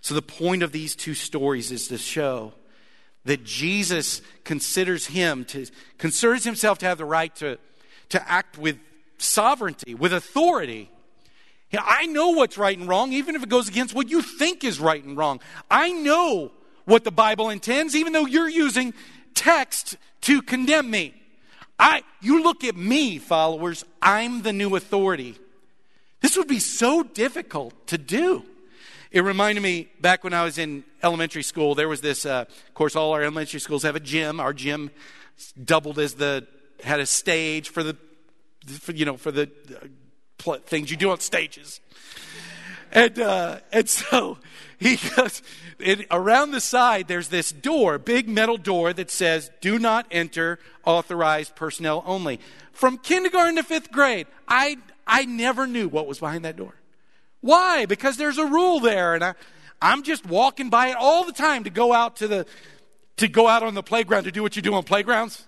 So, 0.00 0.14
the 0.14 0.22
point 0.22 0.62
of 0.62 0.70
these 0.72 0.94
two 0.94 1.14
stories 1.14 1.72
is 1.72 1.88
to 1.88 1.98
show 1.98 2.52
that 3.24 3.42
Jesus 3.42 4.22
considers 4.44 5.06
him 5.06 5.44
to 5.46 5.66
considers 5.98 6.44
himself 6.44 6.78
to 6.78 6.86
have 6.86 6.98
the 6.98 7.04
right 7.04 7.34
to, 7.36 7.58
to 8.10 8.30
act 8.30 8.56
with 8.56 8.78
sovereignty, 9.18 9.94
with 9.94 10.12
authority. 10.12 10.90
I 11.76 12.06
know 12.06 12.30
what's 12.30 12.56
right 12.56 12.78
and 12.78 12.88
wrong, 12.88 13.12
even 13.12 13.34
if 13.34 13.42
it 13.42 13.48
goes 13.48 13.68
against 13.68 13.94
what 13.94 14.08
you 14.08 14.22
think 14.22 14.62
is 14.62 14.78
right 14.78 15.02
and 15.02 15.16
wrong. 15.16 15.40
I 15.70 15.90
know 15.90 16.52
what 16.84 17.04
the 17.04 17.10
Bible 17.10 17.50
intends, 17.50 17.96
even 17.96 18.12
though 18.12 18.26
you're 18.26 18.48
using 18.48 18.94
text 19.34 19.96
to 20.22 20.40
condemn 20.40 20.90
me. 20.90 21.14
I, 21.78 22.02
you 22.20 22.42
look 22.42 22.64
at 22.64 22.76
me, 22.76 23.18
followers, 23.18 23.84
I'm 24.00 24.42
the 24.42 24.52
new 24.52 24.76
authority. 24.76 25.36
This 26.20 26.36
would 26.36 26.48
be 26.48 26.58
so 26.58 27.02
difficult 27.02 27.86
to 27.88 27.98
do. 27.98 28.44
It 29.10 29.20
reminded 29.20 29.60
me 29.60 29.88
back 30.00 30.24
when 30.24 30.32
I 30.32 30.42
was 30.44 30.58
in 30.58 30.84
elementary 31.02 31.42
school, 31.42 31.74
there 31.74 31.88
was 31.88 32.00
this, 32.00 32.26
uh, 32.26 32.44
of 32.48 32.74
course, 32.74 32.96
all 32.96 33.12
our 33.12 33.22
elementary 33.22 33.60
schools 33.60 33.82
have 33.82 33.96
a 33.96 34.00
gym. 34.00 34.40
Our 34.40 34.52
gym 34.52 34.90
doubled 35.62 35.98
as 35.98 36.14
the, 36.14 36.46
had 36.82 37.00
a 37.00 37.06
stage 37.06 37.68
for 37.68 37.82
the, 37.82 37.96
for, 38.66 38.92
you 38.92 39.04
know, 39.04 39.16
for 39.16 39.30
the 39.30 39.50
uh, 40.46 40.58
things 40.66 40.90
you 40.90 40.96
do 40.96 41.10
on 41.10 41.20
stages. 41.20 41.80
And, 42.96 43.18
uh, 43.18 43.58
and 43.72 43.86
so 43.90 44.38
he 44.78 44.96
goes, 44.96 45.42
it, 45.78 46.06
around 46.10 46.52
the 46.52 46.62
side, 46.62 47.08
there's 47.08 47.28
this 47.28 47.52
door, 47.52 47.98
big 47.98 48.26
metal 48.26 48.56
door 48.56 48.94
that 48.94 49.10
says, 49.10 49.50
do 49.60 49.78
not 49.78 50.06
enter 50.10 50.58
authorized 50.86 51.54
personnel 51.54 52.02
only. 52.06 52.40
From 52.72 52.96
kindergarten 52.96 53.56
to 53.56 53.62
fifth 53.62 53.92
grade, 53.92 54.26
I, 54.48 54.78
I 55.06 55.26
never 55.26 55.66
knew 55.66 55.88
what 55.88 56.06
was 56.06 56.20
behind 56.20 56.46
that 56.46 56.56
door. 56.56 56.72
Why? 57.42 57.84
Because 57.84 58.16
there's 58.16 58.38
a 58.38 58.46
rule 58.46 58.80
there, 58.80 59.14
and 59.14 59.22
I, 59.22 59.34
I'm 59.82 60.02
just 60.02 60.24
walking 60.24 60.70
by 60.70 60.88
it 60.88 60.96
all 60.98 61.24
the 61.24 61.32
time 61.32 61.64
to 61.64 61.70
go 61.70 61.92
out 61.92 62.16
to 62.16 62.28
the, 62.28 62.46
to 63.18 63.28
go 63.28 63.46
out 63.46 63.62
on 63.62 63.74
the 63.74 63.82
playground 63.82 64.24
to 64.24 64.32
do 64.32 64.42
what 64.42 64.56
you 64.56 64.62
do 64.62 64.72
on 64.72 64.84
playgrounds 64.84 65.46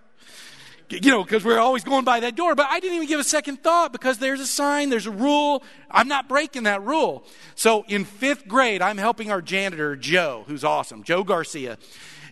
you 0.90 1.10
know, 1.10 1.22
because 1.22 1.44
we're 1.44 1.58
always 1.58 1.84
going 1.84 2.04
by 2.04 2.20
that 2.20 2.34
door. 2.34 2.54
But 2.54 2.66
I 2.70 2.80
didn't 2.80 2.96
even 2.96 3.08
give 3.08 3.20
a 3.20 3.24
second 3.24 3.62
thought 3.62 3.92
because 3.92 4.18
there's 4.18 4.40
a 4.40 4.46
sign, 4.46 4.90
there's 4.90 5.06
a 5.06 5.10
rule. 5.10 5.62
I'm 5.90 6.08
not 6.08 6.28
breaking 6.28 6.64
that 6.64 6.82
rule. 6.82 7.24
So 7.54 7.84
in 7.88 8.04
fifth 8.04 8.48
grade, 8.48 8.80
I'm 8.80 8.98
helping 8.98 9.30
our 9.30 9.42
janitor, 9.42 9.96
Joe, 9.96 10.44
who's 10.46 10.64
awesome, 10.64 11.02
Joe 11.02 11.24
Garcia. 11.24 11.78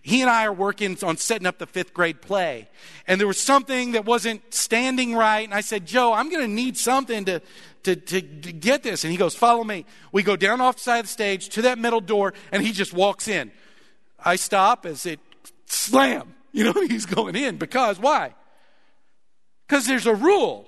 He 0.02 0.20
and 0.20 0.30
I 0.30 0.46
are 0.46 0.52
working 0.52 0.96
on 1.02 1.16
setting 1.16 1.48
up 1.48 1.58
the 1.58 1.66
fifth 1.66 1.92
grade 1.92 2.22
play. 2.22 2.68
And 3.08 3.20
there 3.20 3.26
was 3.26 3.40
something 3.40 3.92
that 3.92 4.04
wasn't 4.04 4.54
standing 4.54 5.16
right. 5.16 5.44
And 5.44 5.52
I 5.52 5.62
said, 5.62 5.84
Joe, 5.84 6.12
I'm 6.12 6.30
going 6.30 6.42
to 6.42 6.52
need 6.52 6.76
something 6.76 7.24
to, 7.24 7.42
to, 7.82 7.96
to, 7.96 8.20
to 8.20 8.52
get 8.52 8.84
this. 8.84 9.02
And 9.02 9.10
he 9.10 9.16
goes, 9.16 9.34
Follow 9.34 9.64
me. 9.64 9.84
We 10.12 10.22
go 10.22 10.36
down 10.36 10.60
off 10.60 10.76
the 10.76 10.82
side 10.82 10.98
of 10.98 11.06
the 11.06 11.12
stage 11.12 11.48
to 11.50 11.62
that 11.62 11.78
middle 11.78 12.00
door, 12.00 12.34
and 12.52 12.62
he 12.62 12.70
just 12.70 12.92
walks 12.92 13.26
in. 13.26 13.50
I 14.24 14.36
stop 14.36 14.86
as 14.86 15.06
it 15.06 15.18
slam. 15.66 16.36
You 16.52 16.72
know, 16.72 16.72
he's 16.88 17.06
going 17.06 17.34
in 17.34 17.56
because 17.56 17.98
why? 17.98 18.34
Because 19.66 19.86
there's 19.86 20.06
a 20.06 20.14
rule. 20.14 20.66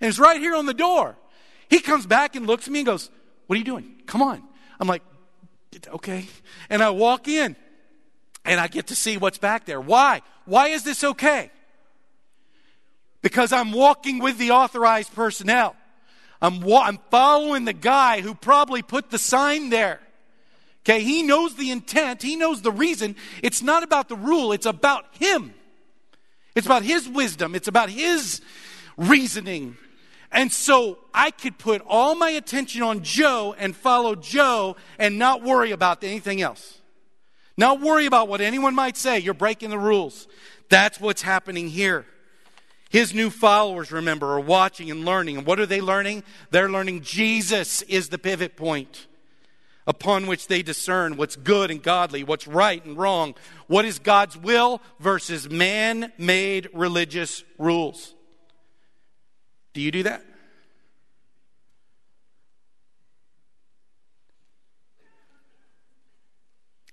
And 0.00 0.08
it's 0.08 0.18
right 0.18 0.40
here 0.40 0.54
on 0.54 0.66
the 0.66 0.74
door. 0.74 1.16
He 1.68 1.80
comes 1.80 2.06
back 2.06 2.36
and 2.36 2.46
looks 2.46 2.66
at 2.66 2.72
me 2.72 2.80
and 2.80 2.86
goes, 2.86 3.10
What 3.46 3.54
are 3.54 3.58
you 3.58 3.64
doing? 3.64 4.02
Come 4.06 4.22
on. 4.22 4.42
I'm 4.78 4.88
like, 4.88 5.02
Okay. 5.88 6.26
And 6.68 6.82
I 6.82 6.90
walk 6.90 7.28
in 7.28 7.56
and 8.44 8.60
I 8.60 8.68
get 8.68 8.88
to 8.88 8.94
see 8.94 9.16
what's 9.16 9.38
back 9.38 9.66
there. 9.66 9.80
Why? 9.80 10.22
Why 10.44 10.68
is 10.68 10.82
this 10.82 11.04
okay? 11.04 11.50
Because 13.22 13.52
I'm 13.52 13.72
walking 13.72 14.18
with 14.18 14.38
the 14.38 14.50
authorized 14.50 15.14
personnel. 15.14 15.76
I'm, 16.42 16.60
wa- 16.60 16.84
I'm 16.84 16.98
following 17.10 17.66
the 17.66 17.74
guy 17.74 18.22
who 18.22 18.34
probably 18.34 18.82
put 18.82 19.10
the 19.10 19.18
sign 19.18 19.68
there. 19.68 20.00
Okay, 20.82 21.02
he 21.02 21.22
knows 21.22 21.54
the 21.56 21.70
intent, 21.70 22.22
he 22.22 22.36
knows 22.36 22.62
the 22.62 22.72
reason. 22.72 23.14
It's 23.42 23.62
not 23.62 23.82
about 23.82 24.08
the 24.08 24.16
rule, 24.16 24.52
it's 24.52 24.66
about 24.66 25.04
him. 25.12 25.52
It's 26.54 26.66
about 26.66 26.82
his 26.82 27.08
wisdom, 27.08 27.54
it's 27.54 27.68
about 27.68 27.90
his 27.90 28.40
reasoning. 28.96 29.76
And 30.32 30.52
so 30.52 30.98
I 31.12 31.32
could 31.32 31.58
put 31.58 31.82
all 31.86 32.14
my 32.14 32.30
attention 32.30 32.82
on 32.82 33.02
Joe 33.02 33.54
and 33.58 33.74
follow 33.74 34.14
Joe 34.14 34.76
and 34.98 35.18
not 35.18 35.42
worry 35.42 35.72
about 35.72 36.04
anything 36.04 36.40
else. 36.40 36.78
Not 37.56 37.80
worry 37.80 38.06
about 38.06 38.28
what 38.28 38.40
anyone 38.40 38.74
might 38.74 38.96
say. 38.96 39.18
You're 39.18 39.34
breaking 39.34 39.70
the 39.70 39.78
rules. 39.78 40.28
That's 40.68 41.00
what's 41.00 41.22
happening 41.22 41.68
here. 41.68 42.06
His 42.90 43.12
new 43.12 43.28
followers, 43.28 43.92
remember, 43.92 44.32
are 44.34 44.40
watching 44.40 44.90
and 44.90 45.04
learning. 45.04 45.38
And 45.38 45.46
what 45.46 45.60
are 45.60 45.66
they 45.66 45.80
learning? 45.80 46.22
They're 46.50 46.70
learning 46.70 47.02
Jesus 47.02 47.82
is 47.82 48.08
the 48.08 48.18
pivot 48.18 48.56
point 48.56 49.06
upon 49.90 50.28
which 50.28 50.46
they 50.46 50.62
discern 50.62 51.16
what's 51.16 51.34
good 51.34 51.68
and 51.68 51.82
godly, 51.82 52.22
what's 52.22 52.46
right 52.46 52.84
and 52.84 52.96
wrong, 52.96 53.34
what 53.66 53.84
is 53.84 53.98
God's 53.98 54.36
will 54.36 54.80
versus 55.00 55.50
man 55.50 56.12
made 56.16 56.68
religious 56.72 57.42
rules. 57.58 58.14
Do 59.72 59.80
you 59.80 59.90
do 59.90 60.04
that? 60.04 60.24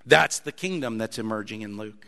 That's 0.04 0.40
the 0.40 0.52
kingdom 0.52 0.98
that's 0.98 1.20
emerging 1.20 1.62
in 1.62 1.78
Luke. 1.78 2.08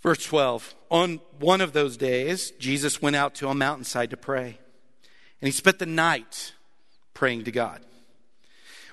Verse 0.00 0.24
12 0.24 0.74
On 0.90 1.20
one 1.38 1.60
of 1.60 1.72
those 1.72 1.96
days, 1.96 2.50
Jesus 2.58 3.00
went 3.00 3.14
out 3.14 3.36
to 3.36 3.48
a 3.48 3.54
mountainside 3.54 4.10
to 4.10 4.16
pray, 4.16 4.58
and 5.40 5.46
he 5.46 5.52
spent 5.52 5.78
the 5.78 5.86
night 5.86 6.52
praying 7.14 7.44
to 7.44 7.52
God. 7.52 7.84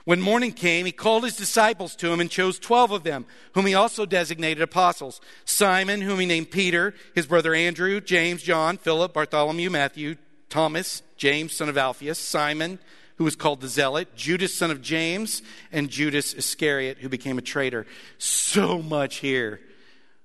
When 0.06 0.22
morning 0.22 0.52
came, 0.52 0.86
he 0.86 0.92
called 0.92 1.24
his 1.24 1.36
disciples 1.36 1.96
to 1.98 2.12
him 2.14 2.20
and 2.20 2.30
chose 2.30 2.60
twelve 2.60 2.92
of 2.92 3.04
them, 3.04 3.26
whom 3.54 3.66
he 3.66 3.74
also 3.74 4.06
designated 4.06 4.62
apostles 4.62 5.20
Simon, 5.46 6.02
whom 6.02 6.20
he 6.20 6.28
named 6.28 6.52
Peter, 6.52 6.94
his 7.16 7.26
brother 7.26 7.56
Andrew, 7.56 8.00
James, 8.00 8.44
John, 8.44 8.78
Philip, 8.78 9.14
Bartholomew, 9.14 9.72
Matthew, 9.72 10.16
Thomas, 10.48 11.02
James, 11.18 11.56
son 11.56 11.70
of 11.70 11.78
Alphaeus, 11.78 12.20
Simon, 12.20 12.78
who 13.16 13.24
was 13.24 13.36
called 13.36 13.62
the 13.62 13.68
Zealot, 13.68 14.16
Judas, 14.16 14.54
son 14.54 14.70
of 14.70 14.82
James, 14.82 15.42
and 15.72 15.90
Judas 15.90 16.34
Iscariot, 16.34 17.00
who 17.00 17.10
became 17.10 17.40
a 17.40 17.42
traitor. 17.42 17.88
So 18.20 18.82
much 18.82 19.18
here. 19.18 19.60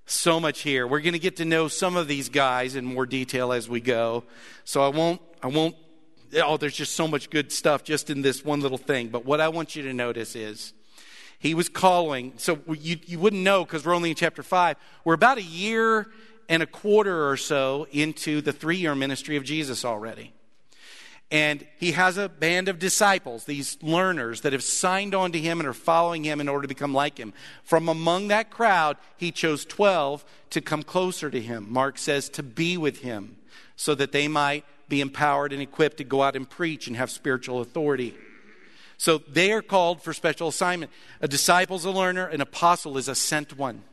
So 0.05 0.41
much 0.41 0.61
here. 0.61 0.87
We're 0.87 1.01
going 1.01 1.15
to 1.15 1.19
get 1.19 1.37
to 1.37 1.45
know 1.45 1.69
some 1.69 1.97
of 1.97 2.07
these 2.07 2.29
guys 2.29 2.75
in 2.77 2.85
more 2.85 3.07
detail 3.07 3.53
as 3.53 3.69
we 3.69 3.81
go. 3.81 4.25
So 4.65 4.83
I 4.83 4.89
won't, 4.89 5.23
I 5.43 5.47
won't 5.47 5.77
oh, 6.37 6.57
there's 6.57 6.77
just 6.77 6.95
so 6.95 7.09
much 7.09 7.31
good 7.31 7.53
stuff 7.53 7.85
just 7.85 8.11
in 8.11 8.23
this 8.23 8.45
one 8.45 8.61
little 8.61 8.79
thing. 8.79 9.09
But 9.09 9.25
what 9.25 9.41
I 9.41 9.49
want 9.49 9.77
you 9.77 9.83
to 9.83 9.93
notice 9.93 10.37
is 10.37 10.73
he 11.39 11.55
was 11.55 11.69
calling. 11.69 12.35
So 12.37 12.59
you, 12.69 12.99
you 13.07 13.19
wouldn't 13.19 13.43
know 13.43 13.65
because 13.65 13.85
we're 13.85 13.95
only 13.95 14.11
in 14.11 14.17
chapter 14.17 14.43
5. 14.43 14.77
We're 15.05 15.15
about 15.15 15.39
a 15.39 15.43
year 15.43 16.09
and 16.49 16.63
a 16.63 16.67
quarter 16.67 17.29
or 17.29 17.37
so 17.37 17.87
into 17.93 18.41
the 18.41 18.53
three 18.53 18.77
year 18.77 18.95
ministry 18.95 19.37
of 19.37 19.45
Jesus 19.45 19.85
already. 19.85 20.33
And 21.33 21.65
he 21.79 21.93
has 21.93 22.19
a 22.19 22.29
band 22.29 22.69
of 22.69 22.81
disciples, 22.81 23.45
these 23.45 23.81
learners 23.83 24.41
that 24.41 24.53
have 24.53 24.65
signed 24.65 25.15
on 25.15 25.31
to 25.31 25.39
him 25.39 25.61
and 25.61 25.69
are 25.69 25.73
following 25.73 26.25
him 26.25 26.41
in 26.41 26.49
order 26.49 26.63
to 26.63 26.69
become 26.69 26.93
like 26.93 27.19
him. 27.19 27.33
From 27.63 27.89
among 27.89 28.29
that 28.29 28.51
crowd, 28.51 28.97
he 29.17 29.31
chose 29.31 29.65
12 29.65 30.25
to 30.51 30.61
come 30.61 30.83
closer 30.83 31.31
to 31.31 31.41
him. 31.41 31.67
Mark 31.71 31.99
says 31.99 32.29
to 32.31 32.43
be 32.43 32.77
with 32.77 33.03
him 33.03 33.37
so 33.77 33.95
that 33.95 34.11
they 34.11 34.27
might 34.27 34.65
be 34.91 35.01
empowered 35.01 35.55
and 35.55 35.63
equipped 35.63 35.97
to 35.97 36.05
go 36.05 36.23
out 36.23 36.37
and 36.37 36.49
preach 36.49 36.87
and 36.87 36.97
have 36.97 37.11
spiritual 37.11 37.63
authority. 37.63 38.15
So 38.99 39.17
they 39.17 39.51
are 39.53 39.63
called 39.63 40.03
for 40.03 40.13
special 40.13 40.49
assignment. 40.49 40.93
A 41.23 41.29
disciple 41.29 41.77
is 41.77 41.87
a 41.87 41.91
learner, 41.91 42.27
an 42.27 42.43
apostle 42.43 42.99
is 42.99 43.09
a 43.09 43.15
sent 43.15 43.57
one. 43.57 43.85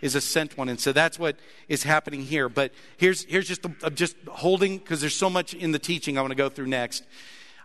Is 0.00 0.14
a 0.14 0.20
sent 0.20 0.56
one. 0.56 0.70
And 0.70 0.80
so 0.80 0.92
that's 0.92 1.18
what 1.18 1.36
is 1.68 1.82
happening 1.82 2.22
here. 2.22 2.48
But 2.48 2.72
here's, 2.96 3.24
here's 3.24 3.46
just, 3.48 3.66
I'm 3.82 3.94
just 3.94 4.16
holding, 4.28 4.78
because 4.78 5.02
there's 5.02 5.14
so 5.14 5.28
much 5.28 5.52
in 5.52 5.72
the 5.72 5.78
teaching 5.78 6.16
I 6.16 6.22
want 6.22 6.30
to 6.30 6.36
go 6.36 6.48
through 6.48 6.68
next. 6.68 7.04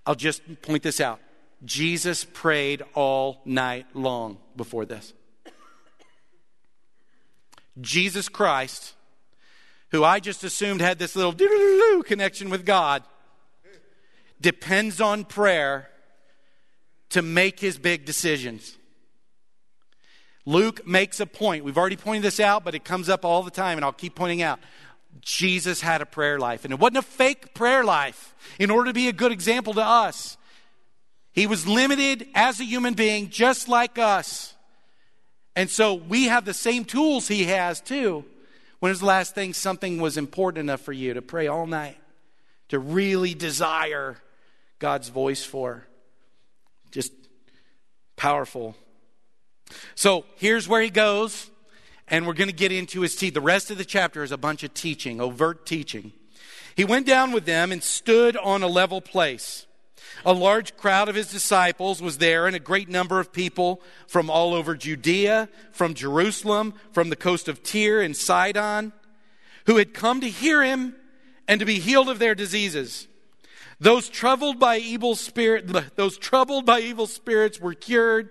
I'll 0.05 0.15
just 0.15 0.41
point 0.61 0.83
this 0.83 0.99
out. 0.99 1.19
Jesus 1.63 2.25
prayed 2.25 2.81
all 2.95 3.41
night 3.45 3.85
long 3.93 4.39
before 4.57 4.85
this. 4.85 5.13
Jesus 7.79 8.29
Christ, 8.29 8.93
who 9.93 10.03
I 10.03 10.19
just 10.19 10.43
assumed 10.43 10.81
had 10.81 10.97
this 10.97 11.15
little 11.15 12.03
connection 12.03 12.49
with 12.49 12.65
God, 12.65 13.03
depends 14.41 14.99
on 14.99 15.23
prayer 15.23 15.87
to 17.11 17.21
make 17.21 17.59
his 17.59 17.77
big 17.77 18.03
decisions. 18.03 18.75
Luke 20.47 20.85
makes 20.87 21.19
a 21.19 21.27
point. 21.27 21.63
We've 21.63 21.77
already 21.77 21.95
pointed 21.95 22.23
this 22.23 22.39
out, 22.39 22.63
but 22.63 22.73
it 22.73 22.83
comes 22.83 23.07
up 23.07 23.23
all 23.23 23.43
the 23.43 23.51
time, 23.51 23.77
and 23.77 23.85
I'll 23.85 23.93
keep 23.93 24.15
pointing 24.15 24.41
out. 24.41 24.59
Jesus 25.21 25.79
had 25.79 26.01
a 26.01 26.07
prayer 26.07 26.39
life, 26.39 26.65
and 26.65 26.73
it 26.73 26.79
wasn't 26.79 26.97
a 26.97 27.03
fake 27.03 27.53
prayer 27.53 27.83
life 27.83 28.33
in 28.57 28.71
order 28.71 28.89
to 28.89 28.93
be 28.93 29.09
a 29.09 29.13
good 29.13 29.31
example 29.31 29.75
to 29.75 29.83
us. 29.83 30.37
He 31.33 31.45
was 31.45 31.67
limited 31.67 32.27
as 32.33 32.59
a 32.59 32.65
human 32.65 32.95
being, 32.95 33.29
just 33.29 33.69
like 33.69 33.99
us. 33.99 34.55
And 35.55 35.69
so 35.69 35.93
we 35.93 36.25
have 36.25 36.45
the 36.45 36.53
same 36.55 36.83
tools 36.83 37.27
he 37.27 37.43
has 37.43 37.79
too. 37.79 38.25
When 38.83 38.89
was 38.89 38.99
the 38.99 39.05
last 39.05 39.33
thing 39.33 39.53
something 39.53 40.01
was 40.01 40.17
important 40.17 40.59
enough 40.59 40.81
for 40.81 40.91
you 40.91 41.13
to 41.13 41.21
pray 41.21 41.47
all 41.47 41.65
night, 41.65 41.97
to 42.67 42.79
really 42.79 43.33
desire 43.33 44.17
God's 44.77 45.07
voice 45.07 45.41
for? 45.41 45.87
Just 46.91 47.13
powerful. 48.17 48.75
So 49.95 50.25
here's 50.35 50.67
where 50.67 50.81
he 50.81 50.89
goes, 50.89 51.49
and 52.09 52.27
we're 52.27 52.33
going 52.33 52.49
to 52.49 52.53
get 52.53 52.73
into 52.73 52.99
his 52.99 53.15
teeth. 53.15 53.33
The 53.33 53.39
rest 53.39 53.71
of 53.71 53.77
the 53.77 53.85
chapter 53.85 54.21
is 54.21 54.33
a 54.33 54.37
bunch 54.37 54.63
of 54.63 54.73
teaching, 54.73 55.21
overt 55.21 55.65
teaching. 55.65 56.11
He 56.75 56.83
went 56.83 57.07
down 57.07 57.31
with 57.31 57.45
them 57.45 57.71
and 57.71 57.81
stood 57.81 58.35
on 58.35 58.63
a 58.63 58.67
level 58.67 58.99
place. 58.99 59.65
A 60.25 60.33
large 60.33 60.77
crowd 60.77 61.09
of 61.09 61.15
his 61.15 61.31
disciples 61.31 62.01
was 62.01 62.17
there, 62.17 62.47
and 62.47 62.55
a 62.55 62.59
great 62.59 62.89
number 62.89 63.19
of 63.19 63.33
people 63.33 63.81
from 64.07 64.29
all 64.29 64.53
over 64.53 64.75
Judea, 64.75 65.49
from 65.71 65.93
Jerusalem, 65.93 66.73
from 66.91 67.09
the 67.09 67.15
coast 67.15 67.47
of 67.47 67.63
Tyre 67.63 68.01
and 68.01 68.15
Sidon, 68.15 68.93
who 69.65 69.77
had 69.77 69.93
come 69.93 70.21
to 70.21 70.29
hear 70.29 70.63
him 70.63 70.95
and 71.47 71.59
to 71.59 71.65
be 71.65 71.79
healed 71.79 72.09
of 72.09 72.19
their 72.19 72.35
diseases. 72.35 73.07
Those 73.79 74.07
troubled 74.07 74.59
by 74.59 74.77
evil 74.77 75.15
spirit, 75.15 75.95
those 75.95 76.17
troubled 76.17 76.65
by 76.65 76.79
evil 76.79 77.07
spirits 77.07 77.59
were 77.59 77.73
cured, 77.73 78.29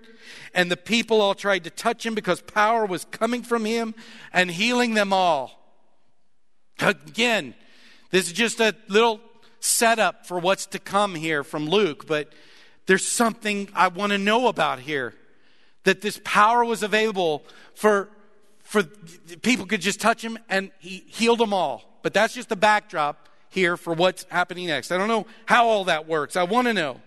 and 0.53 0.71
the 0.71 0.77
people 0.77 1.21
all 1.21 1.35
tried 1.35 1.65
to 1.65 1.69
touch 1.69 2.05
him 2.05 2.15
because 2.15 2.41
power 2.41 2.85
was 2.85 3.05
coming 3.05 3.43
from 3.43 3.65
him 3.65 3.93
and 4.31 4.49
healing 4.49 4.95
them 4.95 5.13
all. 5.13 5.59
Again, 6.79 7.53
this 8.09 8.27
is 8.27 8.33
just 8.33 8.59
a 8.59 8.75
little 8.87 9.19
setup 9.63 10.25
for 10.25 10.37
what's 10.39 10.65
to 10.67 10.79
come 10.79 11.15
here 11.15 11.43
from 11.43 11.67
Luke, 11.67 12.05
but 12.05 12.31
there's 12.85 13.07
something 13.07 13.69
I 13.73 13.87
want 13.87 14.11
to 14.11 14.17
know 14.17 14.47
about 14.47 14.79
here. 14.79 15.13
That 15.85 16.01
this 16.01 16.19
power 16.23 16.65
was 16.65 16.83
available 16.83 17.43
for, 17.73 18.09
for 18.63 18.83
people 19.41 19.65
could 19.65 19.81
just 19.81 20.01
touch 20.01 20.23
him 20.23 20.37
and 20.49 20.71
he 20.79 21.03
healed 21.07 21.39
them 21.39 21.53
all. 21.53 21.99
But 22.01 22.13
that's 22.13 22.33
just 22.33 22.49
the 22.49 22.55
backdrop 22.57 23.29
here 23.49 23.77
for 23.77 23.93
what's 23.93 24.25
happening 24.29 24.67
next. 24.67 24.91
I 24.91 24.97
don't 24.97 25.07
know 25.07 25.25
how 25.45 25.67
all 25.67 25.85
that 25.85 26.07
works. 26.07 26.35
I 26.35 26.43
want 26.43 26.67
to 26.67 26.73
know. 26.73 26.99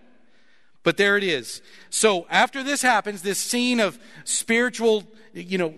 But 0.81 0.97
there 0.97 1.17
it 1.17 1.23
is. 1.23 1.61
So 1.89 2.25
after 2.29 2.63
this 2.63 2.81
happens, 2.81 3.21
this 3.21 3.39
scene 3.39 3.79
of 3.79 3.99
spiritual, 4.23 5.03
you 5.33 5.57
know, 5.57 5.75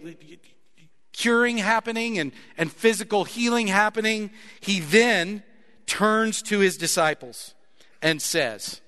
curing 1.11 1.57
happening 1.57 2.19
and, 2.19 2.31
and 2.57 2.71
physical 2.71 3.25
healing 3.25 3.67
happening, 3.67 4.29
he 4.61 4.79
then 4.79 5.43
turns 5.89 6.41
to 6.43 6.59
his 6.59 6.77
disciples 6.77 7.53
and 8.01 8.21
says, 8.21 8.81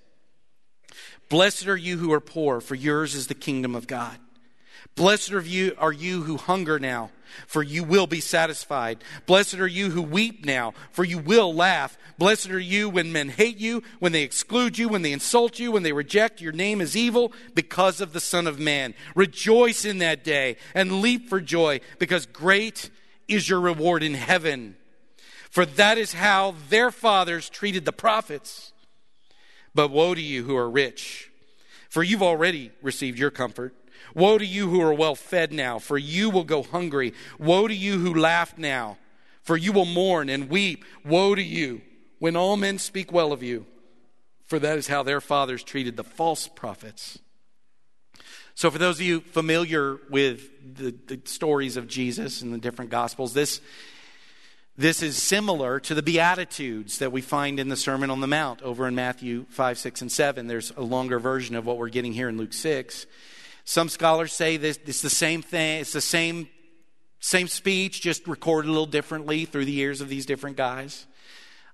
Blessed 1.29 1.67
are 1.67 1.77
you 1.77 1.97
who 1.97 2.13
are 2.13 2.21
poor, 2.21 2.61
for 2.61 2.75
yours 2.75 3.15
is 3.15 3.27
the 3.27 3.33
kingdom 3.33 3.75
of 3.75 3.87
God. 3.87 4.17
Blessed 4.95 5.31
are 5.31 5.41
you, 5.41 5.75
are 5.77 5.91
you 5.91 6.23
who 6.23 6.37
hunger 6.37 6.79
now 6.79 7.09
for 7.47 7.63
you 7.63 7.83
will 7.83 8.07
be 8.07 8.19
satisfied. 8.19 9.03
Blessed 9.25 9.55
are 9.55 9.67
you 9.67 9.91
who 9.91 10.01
weep 10.01 10.45
now, 10.45 10.73
for 10.91 11.03
you 11.03 11.17
will 11.17 11.53
laugh. 11.53 11.97
Blessed 12.17 12.49
are 12.49 12.59
you 12.59 12.89
when 12.89 13.11
men 13.11 13.29
hate 13.29 13.57
you, 13.57 13.83
when 13.99 14.11
they 14.11 14.23
exclude 14.23 14.77
you, 14.77 14.89
when 14.89 15.01
they 15.01 15.11
insult 15.11 15.59
you, 15.59 15.71
when 15.71 15.83
they 15.83 15.93
reject 15.93 16.41
your 16.41 16.51
name 16.51 16.81
as 16.81 16.95
evil 16.95 17.31
because 17.55 18.01
of 18.01 18.13
the 18.13 18.19
Son 18.19 18.47
of 18.47 18.59
Man. 18.59 18.93
Rejoice 19.15 19.85
in 19.85 19.99
that 19.99 20.23
day 20.23 20.57
and 20.75 21.01
leap 21.01 21.29
for 21.29 21.41
joy, 21.41 21.79
because 21.99 22.25
great 22.25 22.89
is 23.27 23.49
your 23.49 23.59
reward 23.59 24.03
in 24.03 24.13
heaven. 24.13 24.75
For 25.51 25.65
that 25.65 25.97
is 25.97 26.13
how 26.13 26.55
their 26.69 26.91
fathers 26.91 27.49
treated 27.49 27.83
the 27.83 27.91
prophets. 27.91 28.71
But 29.75 29.91
woe 29.91 30.15
to 30.15 30.21
you 30.21 30.43
who 30.43 30.55
are 30.55 30.69
rich, 30.69 31.29
for 31.89 32.03
you've 32.03 32.23
already 32.23 32.71
received 32.81 33.19
your 33.19 33.31
comfort. 33.31 33.75
Woe 34.15 34.37
to 34.37 34.45
you 34.45 34.69
who 34.69 34.81
are 34.81 34.93
well 34.93 35.15
fed 35.15 35.53
now, 35.53 35.77
for 35.77 35.97
you 35.97 36.29
will 36.29 36.45
go 36.45 36.63
hungry. 36.63 37.13
Woe 37.37 37.67
to 37.67 37.75
you 37.75 37.99
who 37.99 38.13
laugh 38.13 38.57
now, 38.57 38.97
for 39.41 39.57
you 39.57 39.73
will 39.73 39.85
mourn 39.85 40.29
and 40.29 40.49
weep. 40.49 40.85
Woe 41.05 41.35
to 41.35 41.43
you 41.43 41.81
when 42.19 42.35
all 42.35 42.55
men 42.55 42.77
speak 42.77 43.11
well 43.11 43.33
of 43.33 43.43
you, 43.43 43.65
for 44.45 44.57
that 44.57 44.77
is 44.77 44.87
how 44.87 45.03
their 45.03 45.21
fathers 45.21 45.63
treated 45.63 45.97
the 45.97 46.03
false 46.03 46.47
prophets. 46.47 47.19
So, 48.55 48.69
for 48.69 48.77
those 48.77 48.99
of 48.99 49.05
you 49.05 49.21
familiar 49.21 49.97
with 50.09 50.75
the, 50.75 50.95
the 51.07 51.21
stories 51.25 51.77
of 51.77 51.87
Jesus 51.87 52.41
and 52.41 52.53
the 52.53 52.57
different 52.57 52.91
gospels, 52.91 53.33
this 53.33 53.61
this 54.77 55.03
is 55.03 55.17
similar 55.17 55.79
to 55.81 55.93
the 55.93 56.01
Beatitudes 56.01 56.99
that 56.99 57.11
we 57.11 57.21
find 57.21 57.59
in 57.59 57.67
the 57.67 57.75
Sermon 57.75 58.09
on 58.09 58.21
the 58.21 58.27
Mount 58.27 58.61
over 58.61 58.87
in 58.87 58.95
Matthew 58.95 59.45
5, 59.49 59.77
6, 59.77 60.01
and 60.01 60.11
7. 60.11 60.47
There's 60.47 60.71
a 60.77 60.81
longer 60.81 61.19
version 61.19 61.55
of 61.55 61.65
what 61.65 61.77
we're 61.77 61.89
getting 61.89 62.13
here 62.13 62.29
in 62.29 62.37
Luke 62.37 62.53
6. 62.53 63.05
Some 63.65 63.89
scholars 63.89 64.33
say 64.33 64.57
this, 64.57 64.79
it's 64.85 65.01
the 65.01 65.09
same 65.09 65.41
thing, 65.41 65.81
it's 65.81 65.93
the 65.93 66.01
same, 66.01 66.49
same 67.19 67.47
speech, 67.47 68.01
just 68.01 68.27
recorded 68.27 68.69
a 68.69 68.71
little 68.71 68.85
differently 68.85 69.45
through 69.45 69.65
the 69.65 69.71
years 69.71 69.99
of 69.99 70.09
these 70.09 70.25
different 70.25 70.57
guys. 70.57 71.05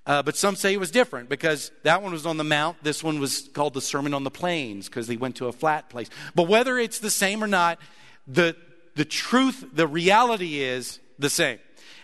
Uh, 0.07 0.23
but 0.23 0.35
some 0.35 0.55
say 0.55 0.73
it 0.73 0.79
was 0.79 0.89
different 0.89 1.29
because 1.29 1.71
that 1.83 2.01
one 2.01 2.13
was 2.13 2.25
on 2.25 2.37
the 2.37 2.43
mount. 2.43 2.77
This 2.81 3.03
one 3.03 3.19
was 3.19 3.49
called 3.53 3.73
the 3.73 3.81
Sermon 3.81 4.13
on 4.13 4.23
the 4.23 4.31
Plains 4.31 4.87
because 4.87 5.05
they 5.05 5.17
went 5.17 5.35
to 5.35 5.47
a 5.47 5.51
flat 5.51 5.89
place. 5.89 6.09
But 6.33 6.47
whether 6.47 6.77
it's 6.77 6.99
the 6.99 7.11
same 7.11 7.43
or 7.43 7.47
not, 7.47 7.77
the, 8.25 8.55
the 8.95 9.05
truth, 9.05 9.65
the 9.73 9.85
reality 9.85 10.61
is 10.61 10.99
the 11.19 11.29
same. 11.29 11.59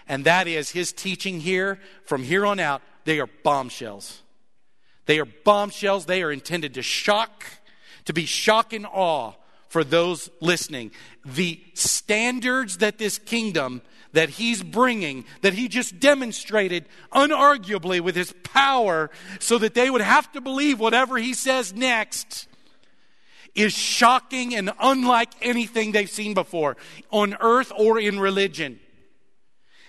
And 0.08 0.26
that 0.26 0.48
is 0.48 0.72
his 0.72 0.92
teaching 0.92 1.40
here, 1.40 1.80
from 2.06 2.24
here 2.24 2.46
on 2.46 2.60
out, 2.60 2.82
they 3.06 3.20
are 3.20 3.30
bombshells. 3.44 4.22
They 5.06 5.20
are 5.20 5.26
bombshells. 5.26 6.06
They 6.06 6.24
are 6.24 6.32
intended 6.32 6.74
to 6.76 6.82
shock, 6.82 7.46
to 8.06 8.14
be 8.14 8.26
shock 8.26 8.74
and 8.74 8.86
awe 8.86 9.34
for 9.70 9.84
those 9.84 10.30
listening. 10.40 10.92
The 11.26 11.62
standards 11.74 12.78
that 12.78 12.98
this 12.98 13.18
kingdom 13.18 13.82
that 14.14 14.30
he's 14.30 14.64
bringing, 14.64 15.26
that 15.42 15.54
he 15.54 15.68
just 15.68 16.00
demonstrated 16.00 16.86
unarguably 17.12 18.00
with 18.00 18.16
his 18.16 18.34
power, 18.44 19.10
so 19.40 19.58
that 19.58 19.74
they 19.74 19.90
would 19.90 20.02
have 20.02 20.32
to 20.32 20.42
believe 20.42 20.80
whatever 20.80 21.18
he 21.18 21.34
says 21.34 21.74
next, 21.74 22.48
is 23.56 23.74
shocking 23.74 24.56
and 24.56 24.72
unlike 24.80 25.30
anything 25.42 25.92
they've 25.92 26.10
seen 26.10 26.34
before 26.34 26.78
on 27.12 27.36
earth 27.40 27.72
or 27.76 28.00
in 28.00 28.20
religion. 28.20 28.80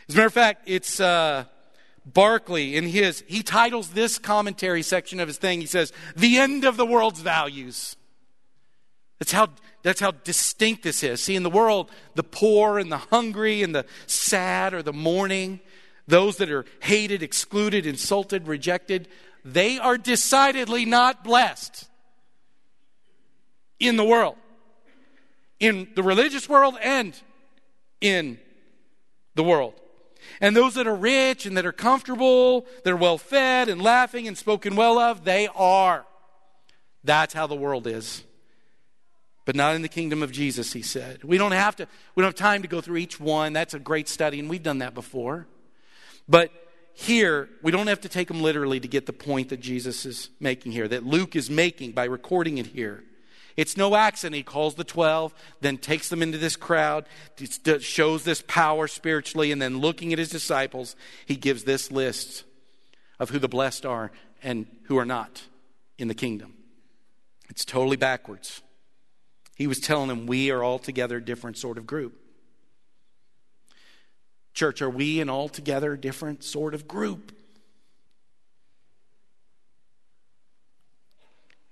As 0.08 0.14
a 0.14 0.18
matter 0.18 0.26
of 0.26 0.32
fact, 0.32 0.62
it's 0.66 1.00
uh, 1.00 1.44
Barclay 2.04 2.74
in 2.74 2.84
his, 2.84 3.24
he 3.26 3.42
titles 3.42 3.90
this 3.90 4.18
commentary 4.18 4.82
section 4.82 5.20
of 5.20 5.28
his 5.28 5.38
thing, 5.38 5.60
he 5.60 5.66
says, 5.66 5.92
The 6.16 6.38
End 6.38 6.64
of 6.64 6.76
the 6.76 6.86
World's 6.86 7.20
Values. 7.20 7.96
That's 9.18 9.32
how 9.32 9.48
that's 9.82 10.00
how 10.00 10.12
distinct 10.12 10.82
this 10.82 11.02
is. 11.02 11.22
See, 11.22 11.36
in 11.36 11.42
the 11.42 11.50
world, 11.50 11.90
the 12.14 12.22
poor 12.22 12.78
and 12.78 12.90
the 12.90 12.98
hungry 12.98 13.62
and 13.62 13.74
the 13.74 13.84
sad 14.06 14.72
or 14.72 14.82
the 14.82 14.94
mourning, 14.94 15.60
those 16.08 16.38
that 16.38 16.50
are 16.50 16.64
hated, 16.80 17.22
excluded, 17.22 17.84
insulted, 17.84 18.48
rejected, 18.48 19.08
they 19.44 19.78
are 19.78 19.98
decidedly 19.98 20.86
not 20.86 21.22
blessed 21.22 21.86
in 23.78 23.98
the 23.98 24.04
world, 24.04 24.36
in 25.60 25.88
the 25.94 26.02
religious 26.02 26.48
world 26.48 26.76
and 26.82 27.14
in 28.00 28.38
the 29.34 29.44
world. 29.44 29.74
And 30.40 30.56
those 30.56 30.74
that 30.74 30.86
are 30.86 30.94
rich 30.94 31.46
and 31.46 31.56
that 31.56 31.66
are 31.66 31.72
comfortable, 31.72 32.66
that 32.82 32.92
are 32.92 32.96
well 32.96 33.18
fed 33.18 33.68
and 33.68 33.80
laughing 33.80 34.28
and 34.28 34.36
spoken 34.36 34.76
well 34.76 34.98
of, 34.98 35.24
they 35.24 35.48
are. 35.54 36.06
That's 37.02 37.34
how 37.34 37.46
the 37.46 37.56
world 37.56 37.86
is 37.86 38.24
but 39.44 39.54
not 39.54 39.74
in 39.74 39.82
the 39.82 39.88
kingdom 39.88 40.22
of 40.22 40.32
Jesus, 40.32 40.72
he 40.72 40.82
said. 40.82 41.22
We 41.22 41.38
don't 41.38 41.52
have 41.52 41.76
to, 41.76 41.88
we 42.14 42.22
don't 42.22 42.28
have 42.28 42.34
time 42.34 42.62
to 42.62 42.68
go 42.68 42.80
through 42.80 42.98
each 42.98 43.20
one. 43.20 43.52
That's 43.52 43.74
a 43.74 43.78
great 43.78 44.08
study, 44.08 44.40
and 44.40 44.48
we've 44.48 44.62
done 44.62 44.78
that 44.78 44.94
before. 44.94 45.46
But 46.28 46.50
here, 46.94 47.48
we 47.62 47.70
don't 47.70 47.88
have 47.88 48.00
to 48.02 48.08
take 48.08 48.28
them 48.28 48.42
literally 48.42 48.80
to 48.80 48.88
get 48.88 49.06
the 49.06 49.12
point 49.12 49.50
that 49.50 49.60
Jesus 49.60 50.06
is 50.06 50.30
making 50.40 50.72
here, 50.72 50.88
that 50.88 51.04
Luke 51.04 51.36
is 51.36 51.50
making 51.50 51.92
by 51.92 52.04
recording 52.04 52.58
it 52.58 52.66
here. 52.66 53.04
It's 53.56 53.76
no 53.76 53.94
accident. 53.94 54.34
He 54.34 54.42
calls 54.42 54.74
the 54.74 54.84
12, 54.84 55.32
then 55.60 55.78
takes 55.78 56.08
them 56.08 56.22
into 56.22 56.38
this 56.38 56.56
crowd, 56.56 57.06
shows 57.80 58.24
this 58.24 58.42
power 58.46 58.88
spiritually, 58.88 59.52
and 59.52 59.62
then 59.62 59.78
looking 59.78 60.12
at 60.12 60.18
his 60.18 60.28
disciples, 60.28 60.96
he 61.24 61.36
gives 61.36 61.64
this 61.64 61.92
list 61.92 62.44
of 63.20 63.30
who 63.30 63.38
the 63.38 63.48
blessed 63.48 63.86
are 63.86 64.10
and 64.42 64.66
who 64.84 64.98
are 64.98 65.04
not 65.04 65.44
in 65.98 66.08
the 66.08 66.14
kingdom. 66.14 66.54
It's 67.48 67.64
totally 67.64 67.96
backwards. 67.96 68.62
He 69.54 69.68
was 69.68 69.78
telling 69.78 70.08
them 70.08 70.26
we 70.26 70.50
are 70.50 70.64
altogether 70.64 71.18
a 71.18 71.24
different 71.24 71.56
sort 71.56 71.78
of 71.78 71.86
group. 71.86 72.18
Church, 74.52 74.82
are 74.82 74.90
we 74.90 75.20
an 75.20 75.30
altogether 75.30 75.96
different 75.96 76.42
sort 76.42 76.74
of 76.74 76.88
group? 76.88 77.32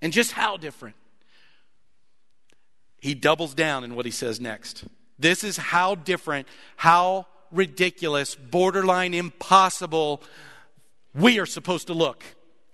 And 0.00 0.12
just 0.12 0.32
how 0.32 0.56
different? 0.56 0.96
He 3.02 3.14
doubles 3.14 3.52
down 3.52 3.82
in 3.82 3.96
what 3.96 4.06
he 4.06 4.12
says 4.12 4.40
next. 4.40 4.84
This 5.18 5.42
is 5.42 5.56
how 5.56 5.96
different, 5.96 6.46
how 6.76 7.26
ridiculous, 7.50 8.36
borderline 8.36 9.12
impossible 9.12 10.22
we 11.12 11.40
are 11.40 11.46
supposed 11.46 11.88
to 11.88 11.94
look 11.94 12.22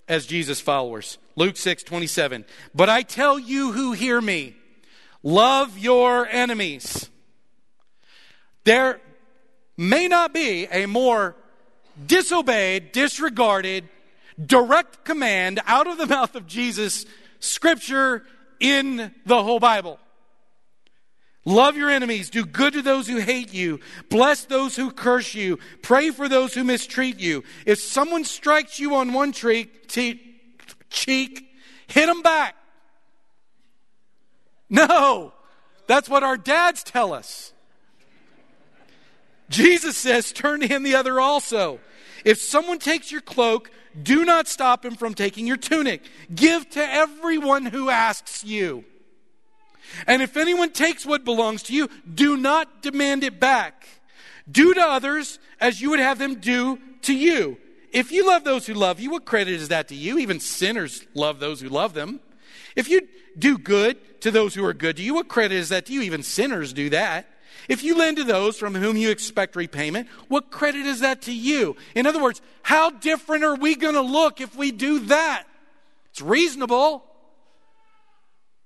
as 0.07 0.27
Jesus 0.27 0.61
followers. 0.61 1.17
Luke 1.35 1.57
6 1.57 1.83
27. 1.83 2.45
But 2.75 2.91
I 2.91 3.03
tell 3.03 3.39
you 3.39 3.73
who 3.73 3.93
hear 3.93 4.21
me, 4.21 4.55
love 5.23 5.79
your 5.79 6.27
enemies. 6.27 7.09
There, 8.65 9.01
may 9.79 10.09
not 10.09 10.35
be 10.35 10.67
a 10.67 10.85
more 10.85 11.37
disobeyed, 12.07 12.93
disregarded, 12.93 13.89
direct 14.45 15.07
command 15.07 15.61
out 15.67 15.87
of 15.87 15.97
the 15.97 16.07
mouth 16.07 16.35
of 16.35 16.47
Jesus, 16.47 17.07
scripture 17.41 18.25
in 18.61 19.15
the 19.25 19.43
whole 19.43 19.59
Bible. 19.59 19.99
Love 21.49 21.79
your 21.79 21.89
enemies, 21.89 22.29
do 22.29 22.45
good 22.45 22.75
to 22.75 22.83
those 22.83 23.09
who 23.09 23.17
hate 23.17 23.55
you, 23.55 23.81
bless 24.11 24.45
those 24.45 24.77
who 24.77 24.91
curse 24.91 25.35
you, 25.35 25.59
pray 25.81 26.11
for 26.11 26.29
those 26.29 26.53
who 26.53 26.63
mistreat 26.63 27.19
you. 27.19 27.43
If 27.65 27.81
someone 27.81 28.25
strikes 28.25 28.79
you 28.79 28.97
on 28.97 29.15
one 29.15 29.33
cheek, 29.33 29.89
cheek 30.91 31.49
hit 31.87 32.05
them 32.05 32.21
back. 32.21 32.55
No, 34.69 35.33
that's 35.87 36.07
what 36.07 36.23
our 36.23 36.37
dads 36.37 36.83
tell 36.83 37.15
us. 37.15 37.55
Jesus 39.49 39.97
says, 39.97 40.33
Turn 40.33 40.61
to 40.61 40.69
him 40.69 40.83
the 40.83 40.97
other 40.97 41.19
also. 41.19 41.81
If 42.27 42.43
someone 42.43 42.79
takes 42.79 43.11
your 43.11 43.23
cloak, 43.23 43.71
do 44.03 44.27
not 44.27 44.49
stop 44.49 44.85
him 44.85 44.97
from 44.97 45.15
taking 45.15 45.47
your 45.47 45.57
tunic. 45.57 46.03
Give 46.35 46.69
to 46.71 46.81
everyone 46.81 47.65
who 47.65 47.89
asks 47.89 48.45
you. 48.45 48.85
And 50.07 50.23
if 50.23 50.37
anyone 50.37 50.71
takes 50.71 51.05
what 51.07 51.25
belongs 51.25 51.63
to 51.65 51.75
you, 51.75 51.89
do 52.13 52.37
not 52.37 52.83
demand 52.83 53.25
it 53.25 53.41
back. 53.41 53.87
Do 54.51 54.75
to 54.75 54.81
others 54.81 55.39
as 55.61 55.81
you 55.81 55.91
would 55.91 56.01
have 56.01 56.19
them 56.19 56.37
do 56.37 56.79
to 57.03 57.15
you. 57.15 57.59
If 57.93 58.13
you 58.13 58.27
love 58.27 58.45
those 58.45 58.67
who 58.67 58.75
love 58.75 59.01
you, 59.01 59.11
what 59.11 59.25
credit 59.25 59.55
is 59.55 59.69
that 59.69 59.89
to 59.89 59.95
you? 59.95 60.19
Even 60.19 60.41
sinners 60.41 61.05
love 61.15 61.41
those 61.41 61.61
who 61.61 61.69
love 61.69 61.95
them. 61.95 62.21
If 62.77 62.89
you 62.89 63.09
do 63.39 63.59
good 63.59 64.21
to 64.23 64.31
those 64.31 64.55
who 64.55 64.65
are 64.65 64.75
good 64.75 64.97
to 64.97 65.03
you, 65.03 65.15
what 65.15 65.29
credit 65.29 65.57
is 65.57 65.71
that 65.71 65.87
to 65.87 65.93
you? 65.93 66.03
Even 66.03 66.23
sinners 66.23 66.73
do 66.73 66.91
that. 66.91 67.27
If 67.69 67.83
you 67.83 67.97
lend 67.97 68.17
to 68.17 68.25
those 68.25 68.57
from 68.57 68.75
whom 68.75 68.97
you 68.97 69.11
expect 69.11 69.57
repayment, 69.57 70.09
what 70.29 70.51
credit 70.51 70.87
is 70.87 71.01
that 71.01 71.23
to 71.23 71.33
you? 71.33 71.77
In 71.95 72.07
other 72.07 72.23
words, 72.23 72.41
how 72.63 72.91
different 72.91 73.45
are 73.45 73.57
we 73.57 73.75
going 73.75 73.95
to 73.95 74.01
look 74.01 74.41
if 74.41 74.57
we 74.57 74.71
do 74.71 75.01
that? 75.01 75.45
It's 76.11 76.23
reasonable. 76.23 77.05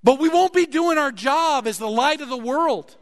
But 0.05 0.19
we 0.19 0.29
won't 0.29 0.53
be 0.53 0.67
doing 0.67 0.99
our 0.99 1.13
job 1.13 1.67
as 1.67 1.79
the 1.79 1.89
light 1.89 2.21
of 2.21 2.29
the 2.29 2.37
world. 2.37 2.97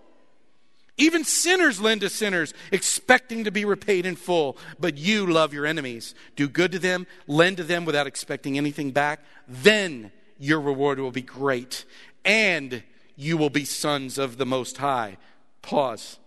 Even 0.96 1.24
sinners 1.24 1.80
lend 1.80 2.02
to 2.02 2.10
sinners, 2.10 2.52
expecting 2.70 3.44
to 3.44 3.50
be 3.50 3.64
repaid 3.64 4.04
in 4.04 4.16
full. 4.16 4.58
But 4.78 4.98
you 4.98 5.26
love 5.26 5.54
your 5.54 5.64
enemies. 5.64 6.14
Do 6.36 6.46
good 6.46 6.72
to 6.72 6.78
them, 6.78 7.06
lend 7.26 7.56
to 7.56 7.64
them 7.64 7.86
without 7.86 8.06
expecting 8.06 8.58
anything 8.58 8.90
back. 8.90 9.20
Then 9.48 10.12
your 10.38 10.60
reward 10.60 10.98
will 10.98 11.10
be 11.10 11.22
great, 11.22 11.86
and 12.22 12.82
you 13.16 13.38
will 13.38 13.50
be 13.50 13.64
sons 13.64 14.18
of 14.18 14.36
the 14.36 14.44
Most 14.44 14.76
High. 14.76 15.16
Pause. 15.62 16.18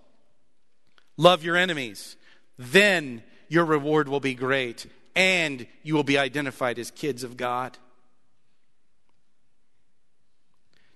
Love 1.18 1.44
your 1.44 1.56
enemies. 1.56 2.16
Then 2.58 3.22
your 3.50 3.66
reward 3.66 4.10
will 4.10 4.20
be 4.20 4.34
great, 4.34 4.88
and 5.16 5.68
you 5.84 5.94
will 5.94 6.04
be 6.04 6.18
identified 6.18 6.80
as 6.80 6.90
kids 6.90 7.24
of 7.24 7.38
God. 7.38 7.78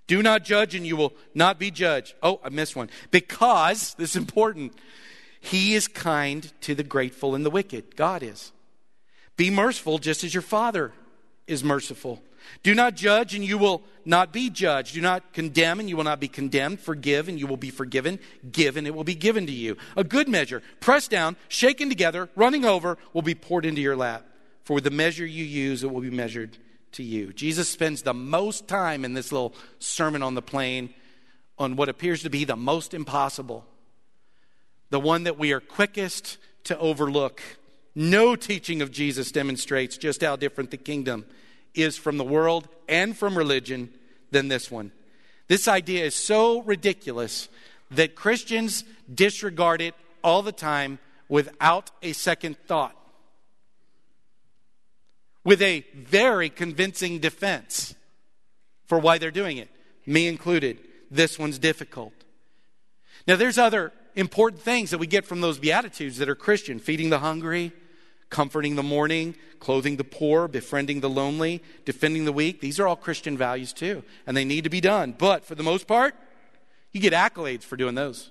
Do 0.08 0.22
not 0.22 0.42
judge, 0.42 0.74
and 0.74 0.86
you 0.86 0.96
will 0.96 1.12
not 1.34 1.58
be 1.58 1.70
judged. 1.70 2.14
Oh, 2.22 2.40
I 2.42 2.48
missed 2.48 2.74
one. 2.74 2.90
Because, 3.12 3.94
this 3.98 4.10
is 4.10 4.16
important, 4.16 4.72
he 5.40 5.74
is 5.74 5.86
kind 5.86 6.50
to 6.62 6.74
the 6.74 6.82
grateful 6.82 7.36
and 7.36 7.46
the 7.46 7.50
wicked. 7.50 7.94
God 7.94 8.24
is. 8.24 8.50
Be 9.36 9.50
merciful 9.50 9.98
just 9.98 10.24
as 10.24 10.34
your 10.34 10.42
Father 10.42 10.92
is 11.46 11.62
merciful. 11.62 12.20
Do 12.62 12.74
not 12.74 12.94
judge, 12.94 13.34
and 13.34 13.44
you 13.44 13.58
will 13.58 13.82
not 14.06 14.32
be 14.32 14.48
judged. 14.48 14.94
Do 14.94 15.02
not 15.02 15.34
condemn, 15.34 15.78
and 15.78 15.88
you 15.88 15.98
will 15.98 16.04
not 16.04 16.20
be 16.20 16.28
condemned. 16.28 16.80
Forgive, 16.80 17.28
and 17.28 17.38
you 17.38 17.46
will 17.46 17.58
be 17.58 17.70
forgiven. 17.70 18.18
Give, 18.50 18.78
and 18.78 18.86
it 18.86 18.94
will 18.94 19.04
be 19.04 19.14
given 19.14 19.46
to 19.46 19.52
you. 19.52 19.76
A 19.94 20.02
good 20.02 20.28
measure, 20.28 20.62
pressed 20.80 21.10
down, 21.10 21.36
shaken 21.48 21.90
together, 21.90 22.30
running 22.34 22.64
over, 22.64 22.96
will 23.12 23.22
be 23.22 23.34
poured 23.34 23.66
into 23.66 23.82
your 23.82 23.96
lap. 23.96 24.24
For 24.64 24.72
with 24.72 24.84
the 24.84 24.90
measure 24.90 25.26
you 25.26 25.44
use, 25.44 25.84
it 25.84 25.90
will 25.90 26.00
be 26.00 26.10
measured 26.10 26.56
to 26.92 27.02
you. 27.02 27.32
Jesus 27.32 27.68
spends 27.68 28.02
the 28.02 28.14
most 28.14 28.68
time 28.68 29.04
in 29.04 29.14
this 29.14 29.32
little 29.32 29.54
sermon 29.78 30.22
on 30.22 30.34
the 30.34 30.42
plain 30.42 30.92
on 31.58 31.76
what 31.76 31.88
appears 31.88 32.22
to 32.22 32.30
be 32.30 32.44
the 32.44 32.56
most 32.56 32.94
impossible, 32.94 33.66
the 34.90 35.00
one 35.00 35.24
that 35.24 35.38
we 35.38 35.52
are 35.52 35.60
quickest 35.60 36.38
to 36.64 36.78
overlook. 36.78 37.42
No 37.94 38.36
teaching 38.36 38.80
of 38.80 38.92
Jesus 38.92 39.32
demonstrates 39.32 39.96
just 39.96 40.22
how 40.22 40.36
different 40.36 40.70
the 40.70 40.76
kingdom 40.76 41.24
is 41.74 41.96
from 41.96 42.16
the 42.16 42.24
world 42.24 42.68
and 42.88 43.16
from 43.16 43.36
religion 43.36 43.90
than 44.30 44.48
this 44.48 44.70
one. 44.70 44.92
This 45.48 45.66
idea 45.66 46.04
is 46.04 46.14
so 46.14 46.62
ridiculous 46.62 47.48
that 47.90 48.14
Christians 48.14 48.84
disregard 49.12 49.80
it 49.80 49.94
all 50.22 50.42
the 50.42 50.52
time 50.52 50.98
without 51.28 51.90
a 52.02 52.12
second 52.12 52.58
thought, 52.66 52.94
with 55.44 55.62
a 55.62 55.84
very 55.94 56.50
convincing 56.50 57.18
defense 57.18 57.94
for 58.86 58.98
why 58.98 59.18
they're 59.18 59.30
doing 59.30 59.56
it, 59.56 59.68
me 60.06 60.26
included. 60.26 60.78
This 61.10 61.38
one's 61.38 61.58
difficult. 61.58 62.12
Now, 63.26 63.36
there's 63.36 63.58
other 63.58 63.92
important 64.14 64.62
things 64.62 64.90
that 64.90 64.98
we 64.98 65.06
get 65.06 65.26
from 65.26 65.40
those 65.40 65.58
Beatitudes 65.58 66.18
that 66.18 66.28
are 66.28 66.34
Christian 66.34 66.78
feeding 66.78 67.10
the 67.10 67.18
hungry, 67.18 67.72
comforting 68.30 68.76
the 68.76 68.82
mourning, 68.82 69.34
clothing 69.58 69.96
the 69.96 70.04
poor, 70.04 70.48
befriending 70.48 71.00
the 71.00 71.10
lonely, 71.10 71.62
defending 71.84 72.24
the 72.24 72.32
weak. 72.32 72.60
These 72.60 72.78
are 72.80 72.86
all 72.86 72.96
Christian 72.96 73.36
values 73.36 73.72
too, 73.72 74.02
and 74.26 74.36
they 74.36 74.44
need 74.44 74.64
to 74.64 74.70
be 74.70 74.80
done. 74.80 75.14
But 75.16 75.44
for 75.44 75.54
the 75.54 75.62
most 75.62 75.86
part, 75.86 76.14
you 76.92 77.00
get 77.00 77.12
accolades 77.12 77.62
for 77.62 77.76
doing 77.76 77.94
those. 77.94 78.30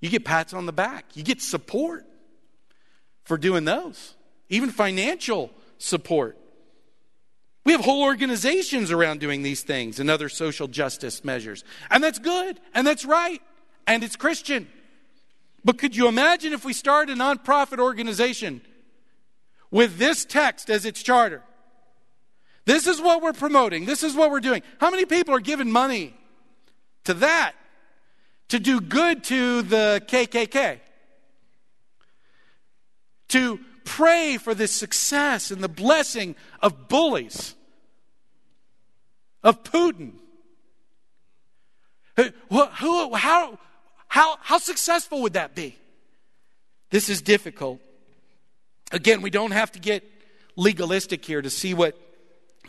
You 0.00 0.08
get 0.08 0.24
pats 0.24 0.54
on 0.54 0.66
the 0.66 0.72
back. 0.72 1.04
You 1.14 1.22
get 1.22 1.42
support 1.42 2.06
for 3.24 3.36
doing 3.36 3.64
those, 3.64 4.14
even 4.50 4.70
financial 4.70 5.50
support. 5.78 6.36
We 7.64 7.72
have 7.72 7.82
whole 7.82 8.02
organizations 8.02 8.90
around 8.90 9.20
doing 9.20 9.42
these 9.42 9.62
things 9.62 10.00
and 10.00 10.10
other 10.10 10.28
social 10.28 10.66
justice 10.66 11.24
measures. 11.24 11.64
And 11.90 12.02
that's 12.02 12.18
good, 12.18 12.58
and 12.74 12.86
that's 12.86 13.04
right, 13.04 13.40
and 13.86 14.02
it's 14.02 14.16
Christian. 14.16 14.68
But 15.64 15.78
could 15.78 15.94
you 15.94 16.08
imagine 16.08 16.52
if 16.52 16.64
we 16.64 16.72
started 16.72 17.16
a 17.16 17.20
nonprofit 17.20 17.78
organization 17.78 18.62
with 19.70 19.98
this 19.98 20.24
text 20.24 20.70
as 20.70 20.84
its 20.84 21.02
charter? 21.02 21.42
This 22.64 22.86
is 22.86 23.00
what 23.00 23.22
we're 23.22 23.32
promoting. 23.32 23.84
This 23.84 24.02
is 24.02 24.14
what 24.14 24.30
we're 24.30 24.40
doing. 24.40 24.62
How 24.78 24.90
many 24.90 25.04
people 25.04 25.34
are 25.34 25.40
giving 25.40 25.70
money 25.70 26.14
to 27.04 27.14
that 27.14 27.52
to 28.48 28.58
do 28.58 28.80
good 28.80 29.24
to 29.24 29.62
the 29.62 30.02
KKK? 30.06 30.80
To 33.28 33.60
pray 33.90 34.36
for 34.36 34.54
the 34.54 34.68
success 34.68 35.50
and 35.50 35.62
the 35.62 35.68
blessing 35.68 36.36
of 36.62 36.88
bullies, 36.88 37.56
of 39.42 39.64
Putin? 39.64 40.12
Who, 42.16 42.30
who, 42.66 43.14
how, 43.14 43.58
how, 44.06 44.36
how 44.40 44.58
successful 44.58 45.22
would 45.22 45.32
that 45.32 45.56
be? 45.56 45.76
This 46.90 47.08
is 47.08 47.20
difficult. 47.20 47.80
Again, 48.92 49.22
we 49.22 49.30
don't 49.30 49.50
have 49.50 49.72
to 49.72 49.80
get 49.80 50.04
legalistic 50.54 51.24
here 51.24 51.42
to 51.42 51.50
see 51.50 51.74
what 51.74 51.98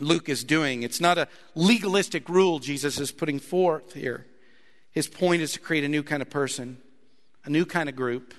Luke 0.00 0.28
is 0.28 0.42
doing. 0.42 0.82
It's 0.82 1.00
not 1.00 1.18
a 1.18 1.28
legalistic 1.54 2.28
rule 2.28 2.58
Jesus 2.58 2.98
is 2.98 3.12
putting 3.12 3.38
forth 3.38 3.92
here. 3.92 4.26
His 4.90 5.06
point 5.06 5.42
is 5.42 5.52
to 5.52 5.60
create 5.60 5.84
a 5.84 5.88
new 5.88 6.02
kind 6.02 6.20
of 6.20 6.30
person, 6.30 6.78
a 7.44 7.50
new 7.50 7.64
kind 7.64 7.88
of 7.88 7.94
group, 7.94 8.34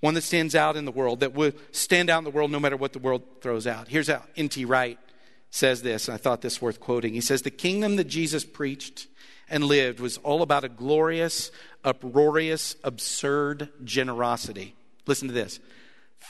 one 0.00 0.14
that 0.14 0.22
stands 0.22 0.54
out 0.54 0.76
in 0.76 0.84
the 0.84 0.92
world, 0.92 1.20
that 1.20 1.34
will 1.34 1.52
stand 1.70 2.10
out 2.10 2.18
in 2.18 2.24
the 2.24 2.30
world 2.30 2.50
no 2.50 2.60
matter 2.60 2.76
what 2.76 2.92
the 2.92 2.98
world 2.98 3.22
throws 3.40 3.66
out. 3.66 3.88
Here's 3.88 4.08
how 4.08 4.22
N.T. 4.36 4.64
Wright 4.64 4.98
says 5.50 5.82
this, 5.82 6.08
and 6.08 6.14
I 6.14 6.18
thought 6.18 6.42
this 6.42 6.60
worth 6.60 6.80
quoting. 6.80 7.14
He 7.14 7.20
says, 7.20 7.42
The 7.42 7.50
kingdom 7.50 7.96
that 7.96 8.04
Jesus 8.04 8.44
preached 8.44 9.06
and 9.48 9.64
lived 9.64 10.00
was 10.00 10.18
all 10.18 10.42
about 10.42 10.64
a 10.64 10.68
glorious, 10.68 11.50
uproarious, 11.84 12.76
absurd 12.84 13.70
generosity. 13.84 14.74
Listen 15.06 15.28
to 15.28 15.34
this. 15.34 15.60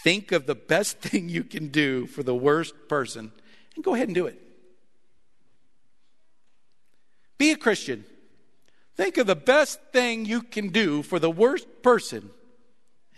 Think 0.03 0.33
of 0.33 0.47
the 0.47 0.55
best 0.55 0.99
thing 1.01 1.29
you 1.29 1.45
can 1.45 1.69
do 1.69 2.07
for 2.07 2.23
the 2.23 2.35
worst 2.35 2.75
person 2.89 3.33
and 3.75 3.85
go 3.85 3.95
ahead 3.95 4.09
and 4.09 4.15
do 4.15 4.27
it. 4.27 4.41
Be 7.39 7.51
a 7.51 7.57
Christian. 7.57 8.05
Think 8.97 9.19
of 9.19 9.27
the 9.27 9.37
best 9.37 9.81
thing 9.93 10.25
you 10.25 10.43
can 10.43 10.69
do 10.69 11.03
for 11.03 11.19
the 11.19 11.31
worst 11.31 11.67
person 11.83 12.31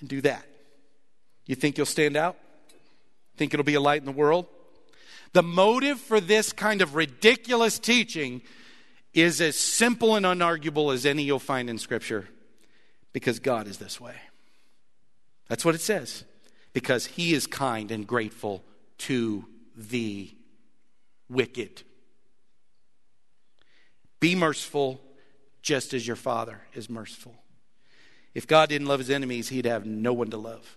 and 0.00 0.08
do 0.08 0.20
that. 0.22 0.44
You 1.46 1.54
think 1.54 1.76
you'll 1.76 1.86
stand 1.86 2.16
out? 2.16 2.36
Think 3.36 3.54
it'll 3.54 3.64
be 3.64 3.74
a 3.74 3.80
light 3.80 4.00
in 4.00 4.06
the 4.06 4.12
world? 4.12 4.46
The 5.32 5.42
motive 5.42 5.98
for 6.00 6.20
this 6.20 6.52
kind 6.52 6.82
of 6.82 6.94
ridiculous 6.94 7.78
teaching 7.78 8.42
is 9.14 9.40
as 9.40 9.56
simple 9.56 10.16
and 10.16 10.26
unarguable 10.26 10.92
as 10.92 11.06
any 11.06 11.22
you'll 11.22 11.38
find 11.38 11.68
in 11.68 11.78
Scripture 11.78 12.28
because 13.12 13.38
God 13.38 13.66
is 13.66 13.78
this 13.78 14.00
way. 14.00 14.14
That's 15.48 15.64
what 15.64 15.74
it 15.74 15.80
says. 15.80 16.24
Because 16.72 17.06
He 17.06 17.32
is 17.32 17.46
kind 17.46 17.90
and 17.90 18.06
grateful 18.06 18.62
to 18.98 19.44
the 19.76 20.30
wicked. 21.28 21.82
Be 24.20 24.34
merciful 24.34 25.00
just 25.62 25.94
as 25.94 26.06
your 26.06 26.16
Father 26.16 26.60
is 26.74 26.90
merciful. 26.90 27.34
If 28.38 28.46
God 28.46 28.68
didn't 28.68 28.86
love 28.86 29.00
His 29.00 29.10
enemies, 29.10 29.48
He'd 29.48 29.64
have 29.64 29.84
no 29.84 30.12
one 30.12 30.30
to 30.30 30.36
love, 30.36 30.76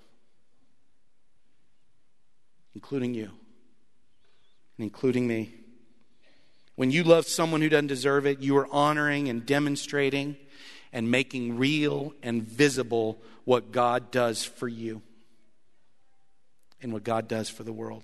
including 2.74 3.14
you 3.14 3.26
and 3.26 4.84
including 4.84 5.28
me. 5.28 5.54
When 6.76 6.90
you 6.90 7.04
love 7.04 7.28
someone 7.28 7.62
who 7.62 7.70
doesn't 7.70 7.86
deserve 7.86 8.26
it, 8.26 8.40
you 8.40 8.58
are 8.58 8.68
honoring 8.72 9.30
and 9.30 9.46
demonstrating 9.46 10.38
and 10.92 11.12
making 11.12 11.60
real 11.60 12.16
and 12.24 12.42
visible 12.42 13.22
what 13.46 13.72
God 13.72 14.10
does 14.10 14.44
for 14.44 14.68
you 14.68 15.04
and 16.82 16.92
what 16.92 17.04
God 17.04 17.28
does 17.28 17.48
for 17.48 17.62
the 17.62 17.72
world. 17.72 18.04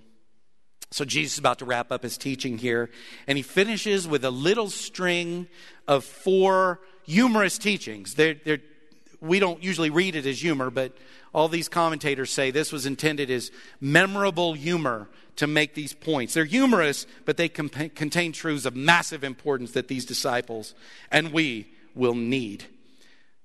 So 0.91 1.03
Jesus 1.03 1.33
is 1.33 1.39
about 1.39 1.57
to 1.59 1.65
wrap 1.65 1.91
up 1.91 2.03
his 2.03 2.19
teaching 2.19 2.59
here, 2.59 2.91
and 3.25 3.39
he 3.39 3.41
finishes 3.41 4.07
with 4.07 4.23
a 4.23 4.29
little 4.29 4.69
string 4.69 5.47
of 5.87 6.05
four 6.05 6.79
humorous 7.07 7.57
teachings. 7.57 8.13
They're, 8.13 8.35
they're, 8.35 8.61
we 9.21 9.39
don't 9.39 9.63
usually 9.63 9.89
read 9.89 10.15
it 10.15 10.25
as 10.25 10.41
humor, 10.41 10.69
but 10.69 10.95
all 11.33 11.47
these 11.47 11.69
commentators 11.69 12.31
say 12.31 12.51
this 12.51 12.71
was 12.71 12.85
intended 12.85 13.29
as 13.29 13.51
memorable 13.79 14.53
humor 14.53 15.07
to 15.37 15.47
make 15.47 15.73
these 15.73 15.93
points. 15.93 16.33
They're 16.33 16.45
humorous, 16.45 17.05
but 17.25 17.37
they 17.37 17.49
comp- 17.49 17.95
contain 17.95 18.31
truths 18.31 18.65
of 18.65 18.75
massive 18.75 19.23
importance 19.23 19.71
that 19.71 19.87
these 19.87 20.05
disciples 20.05 20.73
and 21.11 21.31
we 21.31 21.67
will 21.95 22.15
need. 22.15 22.65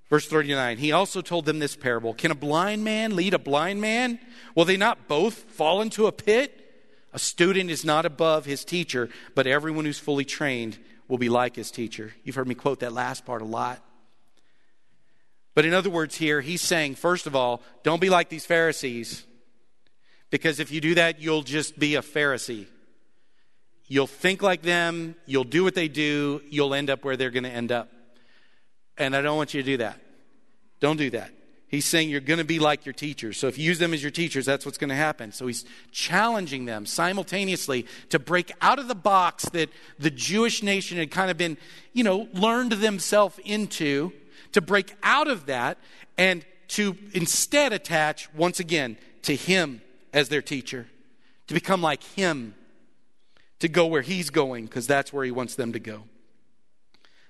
Verse 0.09 0.27
39, 0.27 0.77
he 0.77 0.93
also 0.93 1.23
told 1.23 1.47
them 1.47 1.59
this 1.59 1.77
parable 1.77 2.13
Can 2.13 2.31
a 2.31 2.35
blind 2.35 2.85
man 2.85 3.17
lead 3.17 3.35
a 3.35 3.39
blind 3.39 3.81
man? 3.81 4.19
Will 4.55 4.67
they 4.67 4.77
not 4.77 5.09
both 5.09 5.35
fall 5.53 5.81
into 5.81 6.07
a 6.07 6.13
pit? 6.13 6.59
A 7.15 7.19
student 7.19 7.71
is 7.71 7.85
not 7.85 8.07
above 8.07 8.45
his 8.45 8.65
teacher, 8.65 9.09
but 9.35 9.47
everyone 9.47 9.85
who's 9.85 9.99
fully 9.99 10.25
trained 10.25 10.79
will 11.09 11.19
be 11.19 11.29
like 11.29 11.57
his 11.57 11.71
teacher. 11.71 12.15
You've 12.25 12.37
heard 12.37 12.49
me 12.49 12.55
quote 12.55 12.81
that 12.81 12.93
last 12.93 13.27
part 13.27 13.43
a 13.43 13.47
lot. 13.47 13.83
But 15.55 15.65
in 15.65 15.75
other 15.75 15.91
words, 15.91 16.17
here, 16.17 16.41
he's 16.41 16.63
saying, 16.63 16.95
first 16.95 17.27
of 17.27 17.37
all, 17.37 17.63
don't 17.83 18.01
be 18.01 18.09
like 18.09 18.29
these 18.29 18.47
Pharisees 18.47 19.25
because 20.31 20.61
if 20.61 20.73
you 20.73 20.81
do 20.81 20.95
that, 20.95 21.21
you'll 21.21 21.43
just 21.43 21.79
be 21.79 21.95
a 21.95 22.01
Pharisee. 22.01 22.67
You'll 23.87 24.07
think 24.07 24.43
like 24.43 24.63
them, 24.63 25.15
you'll 25.27 25.45
do 25.45 25.63
what 25.63 25.75
they 25.75 25.89
do, 25.89 26.41
you'll 26.49 26.73
end 26.73 26.89
up 26.89 27.05
where 27.05 27.19
they're 27.19 27.31
going 27.31 27.43
to 27.45 27.51
end 27.51 27.71
up. 27.71 27.91
And 28.97 29.15
I 29.15 29.21
don't 29.21 29.37
want 29.37 29.53
you 29.53 29.63
to 29.63 29.67
do 29.67 29.77
that. 29.79 30.01
Don't 30.81 30.97
do 30.97 31.11
that. 31.11 31.31
He's 31.69 31.85
saying 31.85 32.09
you're 32.09 32.21
going 32.21 32.39
to 32.39 32.45
be 32.45 32.59
like 32.59 32.85
your 32.85 32.93
teachers. 32.93 33.39
So 33.39 33.47
if 33.47 33.59
you 33.59 33.65
use 33.65 33.79
them 33.79 33.95
as 33.95 34.03
your 34.03 34.11
teachers, 34.11 34.45
that's 34.45 34.67
what's 34.67 34.79
going 34.79 34.91
to 34.91 34.95
happen. 34.95 35.33
So 35.33 35.47
he's 35.47 35.65
challenging 35.91 36.65
them 36.65 36.85
simultaneously 36.85 37.87
to 38.11 38.19
break 38.19 38.53
out 38.61 38.79
of 38.79 38.89
the 38.89 38.95
box 38.95 39.49
that 39.51 39.71
the 39.99 40.11
Jewish 40.11 40.63
nation 40.63 40.99
had 40.99 41.11
kind 41.11 41.31
of 41.31 41.37
been, 41.37 41.57
you 41.93 42.05
know, 42.05 42.29
learned 42.35 42.73
themselves 42.73 43.39
into, 43.45 44.13
to 44.53 44.61
break 44.61 44.95
out 45.03 45.29
of 45.29 45.47
that 45.47 45.79
and 46.17 46.45
to 46.69 46.97
instead 47.13 47.73
attach, 47.73 48.33
once 48.35 48.61
again, 48.61 48.97
to 49.23 49.37
him 49.37 49.83
as 50.13 50.29
their 50.29 50.43
teacher, 50.43 50.87
to 51.47 51.55
become 51.55 51.83
like 51.83 52.03
him, 52.03 52.55
to 53.59 53.69
go 53.69 53.87
where 53.87 54.03
he's 54.03 54.31
going, 54.31 54.65
because 54.65 54.87
that's 54.87 55.13
where 55.13 55.25
he 55.25 55.31
wants 55.31 55.55
them 55.55 55.73
to 55.73 55.79
go. 55.79 56.05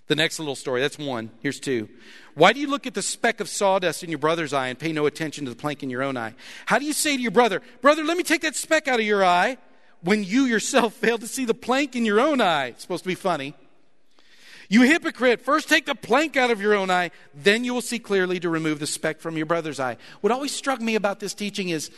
The 0.07 0.17
next 0.17 0.39
little 0.39 0.57
story, 0.57 0.81
that's 0.81 0.99
one. 0.99 1.31
Here's 1.41 1.61
two. 1.61 1.89
Why 2.35 2.53
do 2.53 2.61
you 2.61 2.69
look 2.69 2.87
at 2.87 2.95
the 2.95 3.03
speck 3.03 3.41
of 3.41 3.49
sawdust 3.49 4.03
in 4.03 4.11
your 4.11 4.19
brother's 4.19 4.53
eye 4.53 4.69
and 4.69 4.79
pay 4.79 4.93
no 4.93 5.07
attention 5.07 5.45
to 5.45 5.51
the 5.51 5.57
plank 5.57 5.83
in 5.83 5.91
your 5.91 6.03
own 6.03 6.17
eye? 6.17 6.35
How 6.67 6.79
do 6.79 6.85
you 6.85 6.93
say 6.93 7.17
to 7.17 7.23
your 7.23 7.31
brother, 7.31 7.63
Brother, 7.81 8.05
let 8.05 8.17
me 8.17 8.23
take 8.23 8.43
that 8.43 8.57
speck 8.57 8.89
out 8.89 9.01
of 9.01 9.07
your 9.07 9.25
eye, 9.25 9.59
when 10.03 10.25
you 10.25 10.45
yourself 10.45 10.95
fail 11.03 11.19
to 11.19 11.27
see 11.27 11.45
the 11.45 11.55
plank 11.55 11.97
in 11.97 12.05
your 12.05 12.21
own 12.21 12.41
eye? 12.41 12.67
It's 12.67 12.83
supposed 12.83 13.05
to 13.05 13.09
be 13.09 13.15
funny. 13.15 13.55
You 14.73 14.81
hypocrite, 14.81 15.43
first 15.43 15.69
take 15.69 15.85
the 15.85 15.95
plank 15.95 16.35
out 16.35 16.51
of 16.51 16.59
your 16.59 16.73
own 16.73 16.91
eye, 16.91 17.11
then 17.35 17.63
you 17.63 17.75
will 17.75 17.83
see 17.83 17.99
clearly 17.99 18.41
to 18.41 18.49
remove 18.49 18.79
the 18.79 18.87
speck 18.87 19.21
from 19.21 19.37
your 19.37 19.45
brother's 19.45 19.79
eye. 19.79 19.99
What 20.23 20.33
always 20.33 20.53
struck 20.53 20.81
me 20.81 20.95
about 20.95 21.21
this 21.21 21.35
teaching 21.35 21.69
is 21.69 21.91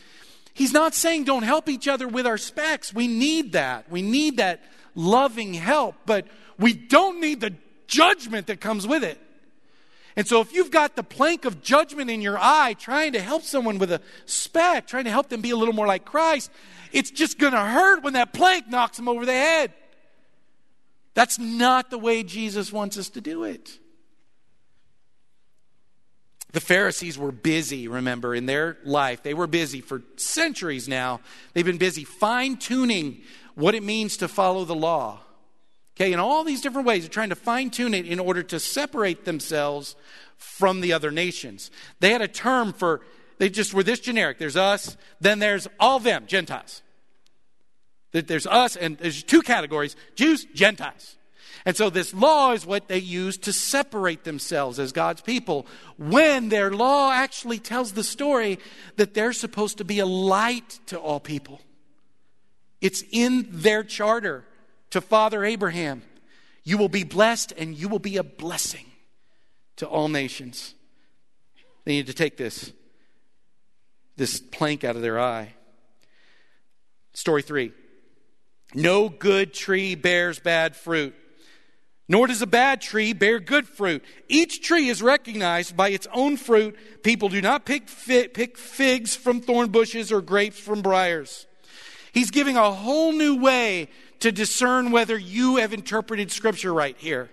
He's 0.55 0.73
not 0.73 0.93
saying 0.93 1.23
don't 1.23 1.45
help 1.45 1.69
each 1.69 1.87
other 1.87 2.09
with 2.09 2.27
our 2.27 2.37
specks. 2.37 2.93
We 2.93 3.07
need 3.07 3.53
that. 3.53 3.89
We 3.89 4.03
need 4.03 4.39
that 4.39 4.61
loving 4.97 5.55
help, 5.55 5.95
but 6.05 6.27
we 6.59 6.73
don't 6.73 7.21
need 7.21 7.41
the 7.41 7.55
judgment 7.87 8.49
that 8.49 8.61
comes 8.61 8.89
with 8.89 9.05
it. 9.05 9.21
And 10.17 10.27
so, 10.27 10.41
if 10.41 10.53
you've 10.53 10.73
got 10.73 10.97
the 10.97 11.05
plank 11.05 11.45
of 11.45 11.63
judgment 11.63 12.11
in 12.11 12.21
your 12.21 12.39
eye, 12.41 12.75
trying 12.77 13.13
to 13.13 13.21
help 13.21 13.43
someone 13.43 13.79
with 13.79 13.93
a 13.93 14.01
speck, 14.27 14.89
trying 14.89 15.05
to 15.05 15.11
help 15.11 15.29
them 15.29 15.43
be 15.43 15.51
a 15.51 15.57
little 15.57 15.75
more 15.75 15.87
like 15.87 16.05
Christ, 16.05 16.51
it's 16.91 17.13
just 17.13 17.39
going 17.39 17.53
to 17.53 17.61
hurt 17.61 18.03
when 18.03 18.15
that 18.15 18.33
plank 18.33 18.69
knocks 18.69 18.97
them 18.97 19.09
over 19.09 19.25
the 19.25 19.33
head. 19.33 19.73
That's 21.15 21.39
not 21.39 21.91
the 21.91 21.99
way 21.99 22.23
Jesus 22.23 22.73
wants 22.73 22.99
us 22.99 23.09
to 23.11 23.21
do 23.21 23.45
it. 23.45 23.79
The 26.53 26.61
Pharisees 26.61 27.19
were 27.19 27.33
busy, 27.33 27.89
remember, 27.89 28.33
in 28.33 28.47
their 28.47 28.79
life. 28.85 29.25
They 29.25 29.35
were 29.35 29.49
busy 29.49 29.81
for 29.81 30.03
centuries 30.17 30.89
now. 30.89 31.21
They've 31.53 31.65
been 31.65 31.79
busy 31.79 32.05
fine 32.05 32.59
tuning 32.59 33.23
what 33.57 33.75
it 33.75 33.83
means 33.83 34.19
to 34.19 34.29
follow 34.29 34.65
the 34.65 34.75
law. 34.75 35.21
Okay, 35.97 36.13
in 36.13 36.21
all 36.21 36.45
these 36.45 36.61
different 36.61 36.87
ways, 36.87 37.03
they're 37.03 37.11
trying 37.11 37.31
to 37.31 37.37
fine 37.37 37.71
tune 37.71 37.93
it 37.93 38.07
in 38.07 38.21
order 38.21 38.43
to 38.45 38.61
separate 38.61 39.25
themselves 39.25 39.97
from 40.37 40.81
the 40.81 40.93
other 40.93 41.11
nations. 41.11 41.73
They 41.99 42.11
had 42.11 42.23
a 42.23 42.29
term 42.29 42.73
for, 42.73 43.01
they 43.39 43.49
just 43.49 43.75
were 43.75 43.83
this 43.83 43.99
generic. 43.99 44.39
There's 44.39 44.57
us, 44.57 44.97
then 45.21 45.41
there's 45.41 45.67
all 45.81 45.99
them, 45.99 46.27
Gentiles. 46.29 46.83
There's 48.23 48.47
us, 48.47 48.77
and 48.77 48.97
there's 48.99 49.23
two 49.23 49.43
categories 49.43 49.97
Jews, 50.15 50.47
Gentiles. 50.55 51.17
And 51.67 51.77
so 51.77 51.89
this 51.89 52.13
law 52.13 52.53
is 52.53 52.67
what 52.67 52.89
they 52.89 52.99
use 52.99 53.39
to 53.39 53.53
separate 53.53 54.25
themselves 54.25 54.79
as 54.79 54.93
God's 54.93 55.23
people 55.23 55.67
when 55.97 56.51
their 56.51 56.71
law 56.71 57.11
actually 57.11 57.59
tells 57.59 57.93
the 57.93 58.05
story 58.05 58.59
that 58.97 59.15
they're 59.15 59.33
supposed 59.33 59.79
to 59.79 59.85
be 59.85 59.99
a 59.99 60.07
light 60.07 60.79
to 60.87 60.99
all 60.99 61.21
people. 61.21 61.61
It's 62.83 63.03
in 63.11 63.47
their 63.51 63.83
charter 63.83 64.45
to 64.91 65.01
Father 65.01 65.43
Abraham. 65.43 66.03
You 66.65 66.77
will 66.77 66.91
be 66.91 67.05
blessed 67.05 67.53
and 67.57 67.75
you 67.75 67.89
will 67.89 67.99
be 67.99 68.19
a 68.19 68.23
blessing 68.23 68.85
to 69.77 69.87
all 69.87 70.09
nations. 70.09 70.75
They 71.85 71.93
need 71.93 72.09
to 72.09 72.15
take 72.15 72.37
this, 72.37 72.73
this 74.17 74.39
plank 74.39 74.85
out 74.85 74.97
of 74.97 75.03
their 75.03 75.19
eye. 75.19 75.55
Story 77.15 77.41
three. 77.41 77.73
No 78.73 79.09
good 79.09 79.53
tree 79.53 79.95
bears 79.95 80.39
bad 80.39 80.77
fruit 80.77 81.15
nor 82.09 82.27
does 82.27 82.43
a 82.43 82.47
bad 82.47 82.81
tree 82.81 83.13
bear 83.13 83.41
good 83.41 83.67
fruit. 83.67 84.05
Each 84.29 84.61
tree 84.61 84.89
is 84.89 85.03
recognized 85.03 85.77
by 85.77 85.89
its 85.89 86.07
own 86.13 86.37
fruit. 86.37 86.77
People 87.03 87.29
do 87.29 87.41
not 87.41 87.65
pick, 87.65 87.89
pick 88.07 88.59
figs 88.59 89.17
from 89.17 89.41
thorn 89.41 89.71
bushes 89.71 90.13
or 90.13 90.21
grapes 90.21 90.59
from 90.59 90.83
briars. 90.83 91.47
He's 92.13 92.31
giving 92.31 92.57
a 92.57 92.71
whole 92.71 93.13
new 93.13 93.37
way 93.37 93.89
to 94.21 94.31
discern 94.31 94.91
whether 94.91 95.17
you 95.17 95.57
have 95.57 95.73
interpreted 95.73 96.31
Scripture 96.31 96.73
right 96.73 96.97
here. 96.99 97.31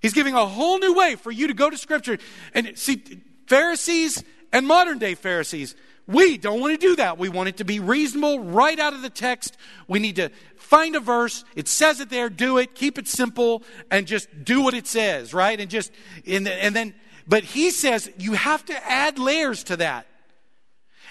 He's 0.00 0.14
giving 0.14 0.34
a 0.34 0.46
whole 0.46 0.78
new 0.78 0.94
way 0.94 1.14
for 1.14 1.30
you 1.30 1.46
to 1.46 1.54
go 1.54 1.70
to 1.70 1.76
Scripture. 1.76 2.18
And 2.52 2.76
see, 2.78 3.02
Pharisees 3.46 4.24
and 4.52 4.66
modern 4.66 4.98
day 4.98 5.14
Pharisees, 5.14 5.76
we 6.06 6.36
don't 6.36 6.60
want 6.60 6.78
to 6.78 6.86
do 6.86 6.96
that. 6.96 7.18
We 7.18 7.28
want 7.28 7.48
it 7.48 7.56
to 7.58 7.64
be 7.64 7.80
reasonable 7.80 8.40
right 8.40 8.78
out 8.78 8.92
of 8.92 9.02
the 9.02 9.10
text. 9.10 9.56
We 9.88 9.98
need 9.98 10.16
to 10.16 10.30
find 10.56 10.96
a 10.96 11.00
verse. 11.00 11.44
It 11.56 11.66
says 11.66 12.00
it 12.00 12.10
there. 12.10 12.28
Do 12.28 12.58
it. 12.58 12.74
Keep 12.74 12.98
it 12.98 13.08
simple 13.08 13.62
and 13.90 14.06
just 14.06 14.28
do 14.44 14.60
what 14.60 14.74
it 14.74 14.86
says, 14.86 15.32
right? 15.32 15.58
And 15.58 15.70
just, 15.70 15.92
and, 16.26 16.46
and 16.46 16.76
then, 16.76 16.94
But 17.26 17.44
he 17.44 17.70
says 17.70 18.10
you 18.18 18.32
have 18.32 18.64
to 18.66 18.90
add 18.90 19.18
layers 19.18 19.64
to 19.64 19.76
that. 19.78 20.06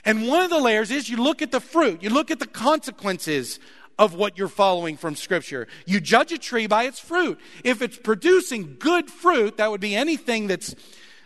And 0.05 0.27
one 0.27 0.43
of 0.43 0.49
the 0.49 0.59
layers 0.59 0.91
is 0.91 1.09
you 1.09 1.17
look 1.17 1.41
at 1.41 1.51
the 1.51 1.61
fruit, 1.61 2.03
you 2.03 2.09
look 2.09 2.29
at 2.29 2.39
the 2.39 2.47
consequences 2.47 3.59
of 3.97 4.15
what 4.15 4.37
you're 4.37 4.47
following 4.47 4.97
from 4.97 5.15
Scripture. 5.15 5.67
You 5.85 6.01
judge 6.01 6.31
a 6.31 6.37
tree 6.37 6.67
by 6.67 6.83
its 6.83 6.99
fruit. 6.99 7.39
If 7.63 7.81
it's 7.81 7.97
producing 7.97 8.75
good 8.79 9.09
fruit, 9.09 9.57
that 9.57 9.71
would 9.71 9.81
be 9.81 9.95
anything 9.95 10.47
that's 10.47 10.75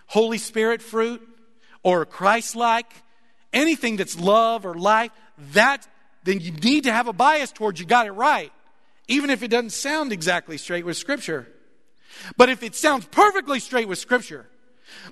Holy 0.07 0.37
Spirit 0.37 0.81
fruit 0.81 1.27
or 1.83 2.05
Christ 2.05 2.55
like, 2.55 2.91
anything 3.53 3.97
that's 3.97 4.19
love 4.19 4.65
or 4.65 4.75
life, 4.75 5.11
that 5.53 5.87
then 6.23 6.39
you 6.39 6.51
need 6.51 6.83
to 6.83 6.91
have 6.91 7.07
a 7.07 7.13
bias 7.13 7.51
towards 7.51 7.79
you 7.79 7.85
got 7.85 8.05
it 8.05 8.11
right, 8.11 8.51
even 9.07 9.29
if 9.29 9.43
it 9.43 9.49
doesn't 9.49 9.71
sound 9.71 10.11
exactly 10.11 10.57
straight 10.57 10.85
with 10.85 10.97
Scripture. 10.97 11.47
But 12.35 12.49
if 12.49 12.63
it 12.63 12.75
sounds 12.75 13.05
perfectly 13.05 13.59
straight 13.59 13.87
with 13.87 13.99
Scripture, 13.99 14.47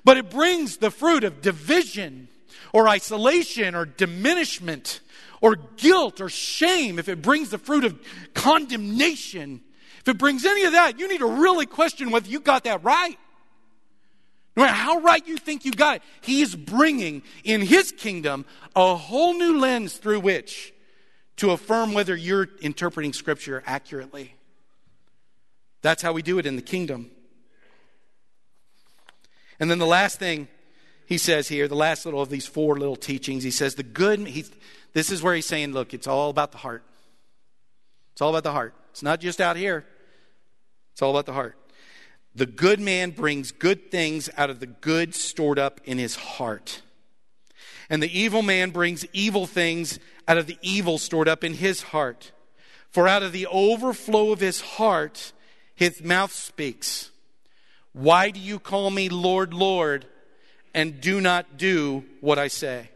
but 0.04 0.16
it 0.16 0.30
brings 0.30 0.78
the 0.78 0.90
fruit 0.90 1.24
of 1.24 1.40
division 1.40 2.28
or 2.72 2.88
isolation 2.88 3.74
or 3.74 3.86
diminishment 3.86 5.00
or 5.40 5.56
guilt 5.76 6.20
or 6.20 6.28
shame, 6.28 6.98
if 6.98 7.08
it 7.08 7.22
brings 7.22 7.50
the 7.50 7.58
fruit 7.58 7.84
of 7.84 7.98
condemnation, 8.34 9.60
if 10.00 10.08
it 10.08 10.18
brings 10.18 10.44
any 10.44 10.64
of 10.64 10.72
that, 10.72 10.98
you 10.98 11.08
need 11.08 11.18
to 11.18 11.26
really 11.26 11.66
question 11.66 12.10
whether 12.10 12.28
you 12.28 12.40
got 12.40 12.64
that 12.64 12.84
right. 12.84 13.18
No 14.56 14.62
matter 14.62 14.74
how 14.74 15.00
right 15.00 15.26
you 15.26 15.36
think 15.36 15.64
you 15.64 15.72
got 15.72 15.96
it, 15.96 16.02
He's 16.22 16.54
bringing 16.54 17.22
in 17.44 17.60
His 17.60 17.92
kingdom 17.92 18.46
a 18.74 18.96
whole 18.96 19.34
new 19.34 19.58
lens 19.58 19.98
through 19.98 20.20
which 20.20 20.72
to 21.36 21.50
affirm 21.50 21.92
whether 21.92 22.16
you're 22.16 22.48
interpreting 22.62 23.12
Scripture 23.12 23.62
accurately. 23.66 24.34
That's 25.82 26.02
how 26.02 26.12
we 26.12 26.22
do 26.22 26.38
it 26.38 26.46
in 26.46 26.56
the 26.56 26.62
kingdom. 26.62 27.10
And 29.60 29.70
then 29.70 29.78
the 29.78 29.86
last 29.86 30.18
thing 30.18 30.48
he 31.06 31.18
says 31.18 31.48
here, 31.48 31.68
the 31.68 31.76
last 31.76 32.04
little 32.04 32.20
of 32.20 32.30
these 32.30 32.46
four 32.46 32.76
little 32.76 32.96
teachings, 32.96 33.44
he 33.44 33.50
says 33.50 33.74
the 33.74 33.82
good, 33.82 34.20
this 34.92 35.10
is 35.10 35.22
where 35.22 35.34
he's 35.34 35.46
saying, 35.46 35.72
look, 35.72 35.94
it's 35.94 36.06
all 36.06 36.30
about 36.30 36.52
the 36.52 36.58
heart. 36.58 36.82
It's 38.12 38.20
all 38.20 38.30
about 38.30 38.42
the 38.42 38.52
heart. 38.52 38.74
It's 38.90 39.02
not 39.02 39.20
just 39.20 39.40
out 39.40 39.56
here, 39.56 39.84
it's 40.92 41.02
all 41.02 41.10
about 41.10 41.26
the 41.26 41.32
heart. 41.32 41.56
The 42.36 42.46
good 42.46 42.80
man 42.80 43.12
brings 43.12 43.50
good 43.50 43.90
things 43.90 44.28
out 44.36 44.50
of 44.50 44.60
the 44.60 44.66
good 44.66 45.14
stored 45.14 45.58
up 45.58 45.80
in 45.84 45.96
his 45.96 46.16
heart. 46.16 46.82
And 47.88 48.02
the 48.02 48.18
evil 48.18 48.42
man 48.42 48.70
brings 48.70 49.06
evil 49.14 49.46
things 49.46 49.98
out 50.28 50.36
of 50.36 50.46
the 50.46 50.58
evil 50.60 50.98
stored 50.98 51.28
up 51.28 51.42
in 51.42 51.54
his 51.54 51.80
heart. 51.80 52.32
For 52.90 53.08
out 53.08 53.22
of 53.22 53.32
the 53.32 53.46
overflow 53.46 54.32
of 54.32 54.40
his 54.40 54.60
heart, 54.60 55.32
his 55.74 56.02
mouth 56.02 56.30
speaks. 56.30 57.10
Why 57.94 58.30
do 58.30 58.38
you 58.38 58.58
call 58.58 58.90
me 58.90 59.08
Lord, 59.08 59.54
Lord, 59.54 60.04
and 60.74 61.00
do 61.00 61.22
not 61.22 61.56
do 61.56 62.04
what 62.20 62.38
I 62.38 62.48
say? 62.48 62.90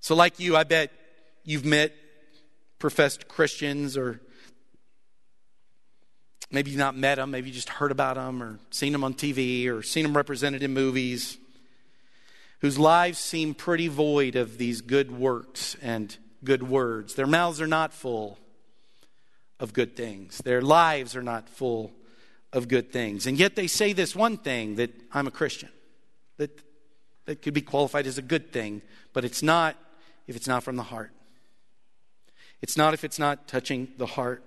So, 0.00 0.14
like 0.14 0.38
you, 0.38 0.54
I 0.54 0.64
bet 0.64 0.92
you've 1.44 1.64
met 1.64 1.94
professed 2.78 3.26
Christians, 3.26 3.96
or 3.96 4.20
maybe 6.50 6.70
you've 6.70 6.78
not 6.78 6.96
met 6.96 7.16
them, 7.16 7.30
maybe 7.30 7.48
you 7.48 7.54
just 7.54 7.68
heard 7.68 7.90
about 7.90 8.16
them, 8.16 8.42
or 8.42 8.58
seen 8.70 8.92
them 8.92 9.04
on 9.04 9.14
TV, 9.14 9.68
or 9.68 9.82
seen 9.82 10.04
them 10.04 10.16
represented 10.16 10.62
in 10.62 10.72
movies, 10.72 11.38
whose 12.60 12.78
lives 12.78 13.18
seem 13.18 13.54
pretty 13.54 13.88
void 13.88 14.36
of 14.36 14.58
these 14.58 14.80
good 14.80 15.10
works 15.10 15.76
and 15.82 16.16
good 16.44 16.62
words. 16.62 17.14
Their 17.14 17.26
mouths 17.26 17.60
are 17.60 17.66
not 17.66 17.92
full 17.92 18.38
of 19.58 19.72
good 19.72 19.96
things, 19.96 20.38
their 20.38 20.62
lives 20.62 21.16
are 21.16 21.22
not 21.22 21.48
full 21.48 21.92
of 22.52 22.68
good 22.68 22.92
things. 22.92 23.26
And 23.26 23.38
yet 23.38 23.56
they 23.56 23.66
say 23.66 23.92
this 23.92 24.14
one 24.14 24.36
thing 24.36 24.76
that 24.76 24.90
I'm 25.12 25.26
a 25.26 25.30
Christian, 25.30 25.68
that, 26.38 26.50
that 27.26 27.42
could 27.42 27.54
be 27.54 27.62
qualified 27.62 28.06
as 28.06 28.18
a 28.18 28.22
good 28.22 28.52
thing, 28.52 28.82
but 29.12 29.24
it's 29.24 29.42
not 29.42 29.76
if 30.26 30.36
it's 30.36 30.48
not 30.48 30.62
from 30.62 30.76
the 30.76 30.82
heart. 30.82 31.12
It's 32.62 32.76
not 32.76 32.94
if 32.94 33.04
it's 33.04 33.18
not 33.18 33.48
touching 33.48 33.88
the 33.98 34.06
heart. 34.06 34.42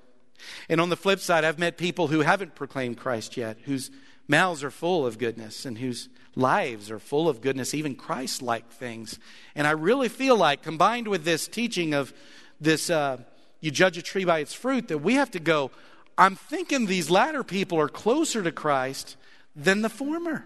And 0.67 0.80
on 0.80 0.89
the 0.89 0.95
flip 0.95 1.19
side, 1.19 1.43
I've 1.43 1.60
met 1.60 1.78
people 1.78 2.08
who 2.08 2.21
haven't 2.21 2.56
proclaimed 2.56 2.97
Christ 2.97 3.38
yet, 3.38 3.58
whose 3.65 3.91
mouths 4.28 4.63
are 4.63 4.71
full 4.71 5.06
of 5.06 5.17
goodness 5.17 5.65
and 5.65 5.78
whose 5.78 6.10
lives 6.36 6.91
are 6.91 6.99
full 6.99 7.28
of 7.28 7.41
goodness, 7.41 7.73
even 7.73 7.95
Christ 7.95 8.41
like 8.41 8.71
things. 8.71 9.19
And 9.56 9.65
I 9.65 9.71
really 9.71 10.10
feel 10.10 10.38
like, 10.38 10.62
combined 10.62 11.08
with 11.08 11.23
this 11.23 11.47
teaching 11.47 11.93
of 11.93 12.13
this, 12.62 12.89
uh, 12.89 13.17
you 13.60 13.71
judge 13.71 13.97
a 13.97 14.02
tree 14.02 14.25
by 14.25 14.39
its 14.39 14.54
fruit, 14.54 14.88
that 14.89 14.99
we 14.99 15.15
have 15.15 15.32
to 15.32 15.39
go, 15.39 15.71
I'm 16.17 16.36
thinking 16.36 16.86
these 16.86 17.10
latter 17.10 17.43
people 17.43 17.80
are 17.80 17.89
closer 17.89 18.43
to 18.43 18.52
Christ 18.52 19.15
than 19.56 19.82
the 19.82 19.89
former. 19.89 20.45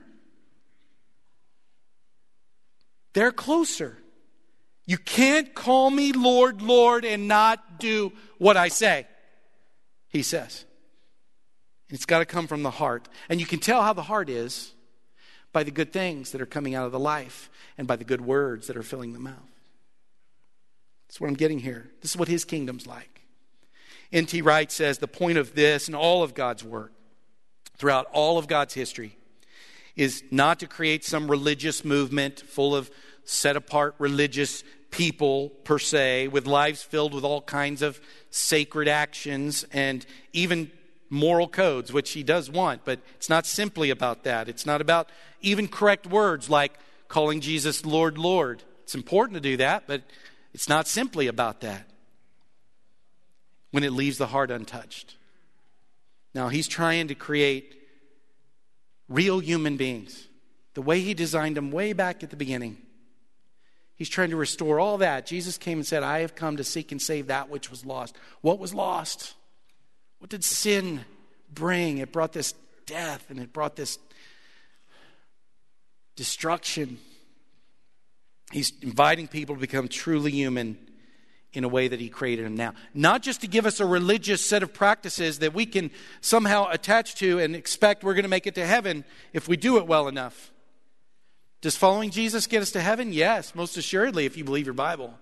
They're 3.13 3.32
closer. 3.32 3.97
You 4.86 4.97
can't 4.97 5.53
call 5.53 5.89
me 5.89 6.12
Lord, 6.12 6.62
Lord, 6.62 7.06
and 7.06 7.27
not 7.27 7.79
do 7.79 8.12
what 8.38 8.58
I 8.58 8.67
say, 8.67 9.08
he 10.13 10.21
says. 10.21 10.63
It's 11.89 12.06
got 12.06 12.19
to 12.19 12.26
come 12.26 12.47
from 12.47 12.63
the 12.63 12.71
heart. 12.71 13.10
And 13.28 13.39
you 13.39 13.45
can 13.45 13.60
tell 13.60 13.82
how 13.82 13.93
the 13.93 14.04
heart 14.04 14.30
is 14.30 14.73
by 15.52 15.63
the 15.63 15.71
good 15.71 15.91
things 15.91 16.32
that 16.32 16.41
are 16.41 16.45
coming 16.45 16.76
out 16.76 16.86
of 16.86 16.91
the 16.91 16.99
life 16.99 17.49
and 17.78 17.88
by 17.88 17.95
the 17.95 18.04
good 18.06 18.21
words 18.21 18.67
that 18.67 18.78
are 18.78 18.84
filling 18.84 19.13
the 19.13 19.19
mouth. 19.19 19.36
That's 21.08 21.19
what 21.19 21.28
I'm 21.28 21.36
getting 21.36 21.60
here. 21.60 21.91
This 22.02 22.12
is 22.12 22.17
what 22.17 22.28
his 22.28 22.45
kingdom's 22.45 22.88
like. 22.88 23.21
N.T. 24.12 24.41
Wright 24.43 24.71
says 24.71 24.99
the 24.99 25.08
point 25.08 25.38
of 25.38 25.56
this 25.56 25.88
and 25.88 25.95
all 25.95 26.23
of 26.23 26.34
God's 26.34 26.63
work 26.63 26.93
throughout 27.78 28.08
all 28.13 28.38
of 28.38 28.47
God's 28.47 28.76
history 28.76 29.17
is 29.95 30.23
not 30.32 30.60
to 30.60 30.67
create 30.67 31.04
some 31.04 31.30
religious 31.30 31.84
movement 31.84 32.39
full 32.39 32.76
of 32.76 32.89
set 33.26 33.56
apart 33.56 33.95
religious 33.99 34.63
people 34.93 35.49
per 35.63 35.79
se, 35.79 36.27
with 36.27 36.45
lives 36.45 36.84
filled 36.84 37.15
with 37.15 37.23
all 37.23 37.41
kinds 37.41 37.82
of 37.82 37.99
sacred 38.29 38.88
actions 38.88 39.65
and 39.71 40.06
even 40.34 40.71
moral 41.10 41.47
codes, 41.47 41.91
which 41.91 42.12
he 42.12 42.21
does 42.21 42.49
want. 42.49 42.86
But 42.86 42.99
it's 43.15 43.27
not 43.27 43.47
simply 43.47 43.89
about 43.89 44.23
that. 44.23 44.47
It's 44.47 44.67
not 44.67 44.82
about 44.82 45.10
even 45.41 45.67
correct 45.67 46.06
words 46.06 46.47
like 46.47 46.77
calling 47.08 47.41
Jesus 47.41 47.86
Lord, 47.86 48.19
Lord. 48.19 48.62
It's 48.84 48.93
important 48.93 49.34
to 49.34 49.41
do 49.41 49.58
that, 49.58 49.86
but 49.88 50.03
it's 50.53 50.69
not 50.69 50.88
simply 50.88 51.25
about 51.25 51.62
that 51.62 51.89
when 53.71 53.84
it 53.84 53.93
leaves 53.93 54.19
the 54.19 54.27
heart 54.27 54.51
untouched. 54.51 55.15
Now, 56.36 56.49
he's 56.49 56.67
trying 56.67 57.08
to 57.08 57.15
create 57.15 57.73
real 59.10 59.39
human 59.39 59.75
beings 59.75 60.27
the 60.75 60.84
way 60.84 61.01
he 61.01 61.15
designed 61.15 61.58
them 61.58 61.71
way 61.71 61.93
back 61.93 62.21
at 62.23 62.29
the 62.29 62.36
beginning. 62.36 62.77
He's 63.95 64.10
trying 64.10 64.32
to 64.32 64.36
restore 64.36 64.79
all 64.79 64.97
that. 64.99 65.25
Jesus 65.25 65.58
came 65.58 65.77
and 65.77 65.88
said, 65.88 66.03
I 66.03 66.19
have 66.19 66.36
come 66.36 66.58
to 66.58 66.63
seek 66.63 66.91
and 66.91 67.01
save 67.01 67.27
that 67.27 67.49
which 67.49 67.69
was 67.69 67.86
lost. 67.86 68.15
What 68.41 68.60
was 68.60 68.73
lost? 68.73 69.36
What 70.19 70.29
did 70.29 70.43
sin 70.43 71.06
bring? 71.53 71.97
It 71.97 72.12
brought 72.12 72.34
this 72.34 72.53
death 72.86 73.29
and 73.29 73.39
it 73.39 73.53
brought 73.53 73.75
this 73.75 73.99
destruction. 76.15 76.97
He's 78.51 78.71
inviting 78.82 79.27
people 79.27 79.56
to 79.56 79.62
become 79.62 79.88
truly 79.88 80.32
human 80.32 80.77
in 81.53 81.63
a 81.63 81.67
way 81.67 81.88
that 81.88 81.99
He 81.99 82.10
created 82.10 82.45
them 82.45 82.56
now. 82.56 82.73
Not 82.93 83.21
just 83.21 83.41
to 83.41 83.47
give 83.47 83.65
us 83.65 83.79
a 83.79 83.86
religious 83.86 84.43
set 84.43 84.63
of 84.63 84.73
practices 84.73 85.39
that 85.39 85.53
we 85.53 85.65
can 85.65 85.91
somehow 86.21 86.69
attach 86.69 87.15
to 87.15 87.39
and 87.39 87.56
expect 87.56 88.03
we're 88.03 88.15
going 88.15 88.23
to 88.23 88.29
make 88.29 88.47
it 88.47 88.56
to 88.56 88.65
heaven 88.65 89.06
if 89.34 89.47
we 89.47 89.58
do 89.58 89.77
it 89.77 89.86
well 89.86 90.08
enough. 90.08 90.53
Does 91.63 91.78
following 91.78 92.10
Jesus 92.10 92.45
get 92.45 92.62
us 92.62 92.71
to 92.71 92.82
heaven? 92.82 93.13
Yes, 93.13 93.56
most 93.56 93.78
assuredly, 93.78 94.26
if 94.26 94.36
you 94.36 94.43
believe 94.43 94.65
your 94.65 94.73
Bible. 94.73 95.13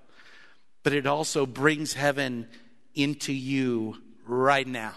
But 0.82 0.92
it 0.92 1.06
also 1.06 1.46
brings 1.46 1.94
heaven 1.94 2.48
into 2.96 3.32
you 3.32 3.98
right 4.26 4.68
now. 4.68 4.94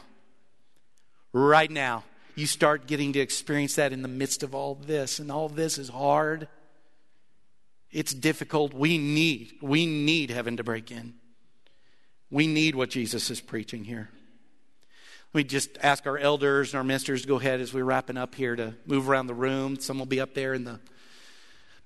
Right 1.34 1.70
now. 1.70 2.04
You 2.34 2.46
start 2.46 2.86
getting 2.86 3.12
to 3.12 3.20
experience 3.20 3.74
that 3.74 3.92
in 3.92 4.00
the 4.00 4.08
midst 4.08 4.42
of 4.42 4.54
all 4.54 4.74
this, 4.74 5.18
and 5.18 5.30
all 5.30 5.50
this 5.50 5.76
is 5.76 5.90
hard. 5.90 6.48
It's 7.92 8.14
difficult. 8.14 8.72
We 8.72 8.96
need, 8.96 9.52
we 9.60 9.84
need 9.84 10.30
heaven 10.30 10.56
to 10.56 10.64
break 10.64 10.90
in. 10.90 11.12
We 12.30 12.46
need 12.46 12.74
what 12.74 12.88
Jesus 12.88 13.28
is 13.28 13.42
preaching 13.42 13.84
here. 13.84 14.08
We 15.34 15.44
just 15.44 15.76
ask 15.82 16.06
our 16.06 16.16
elders 16.16 16.72
and 16.72 16.78
our 16.78 16.84
ministers 16.84 17.20
to 17.20 17.28
go 17.28 17.36
ahead 17.36 17.60
as 17.60 17.74
we're 17.74 17.84
wrapping 17.84 18.16
up 18.16 18.34
here 18.34 18.56
to 18.56 18.72
move 18.86 19.10
around 19.10 19.26
the 19.26 19.34
room. 19.34 19.78
Some 19.78 19.98
will 19.98 20.06
be 20.06 20.20
up 20.20 20.32
there 20.32 20.54
in 20.54 20.64
the 20.64 20.80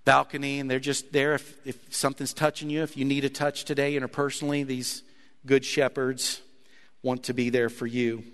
balcony, 0.08 0.58
and 0.58 0.70
they're 0.70 0.80
just 0.80 1.12
there 1.12 1.34
if, 1.34 1.66
if 1.66 1.94
something's 1.94 2.32
touching 2.32 2.70
you. 2.70 2.82
If 2.82 2.96
you 2.96 3.04
need 3.04 3.26
a 3.26 3.28
touch 3.28 3.66
today 3.66 3.94
interpersonally, 3.94 4.66
these 4.66 5.02
good 5.44 5.66
shepherds 5.66 6.40
want 7.02 7.24
to 7.24 7.34
be 7.34 7.50
there 7.50 7.68
for 7.68 7.86
you. 7.86 8.24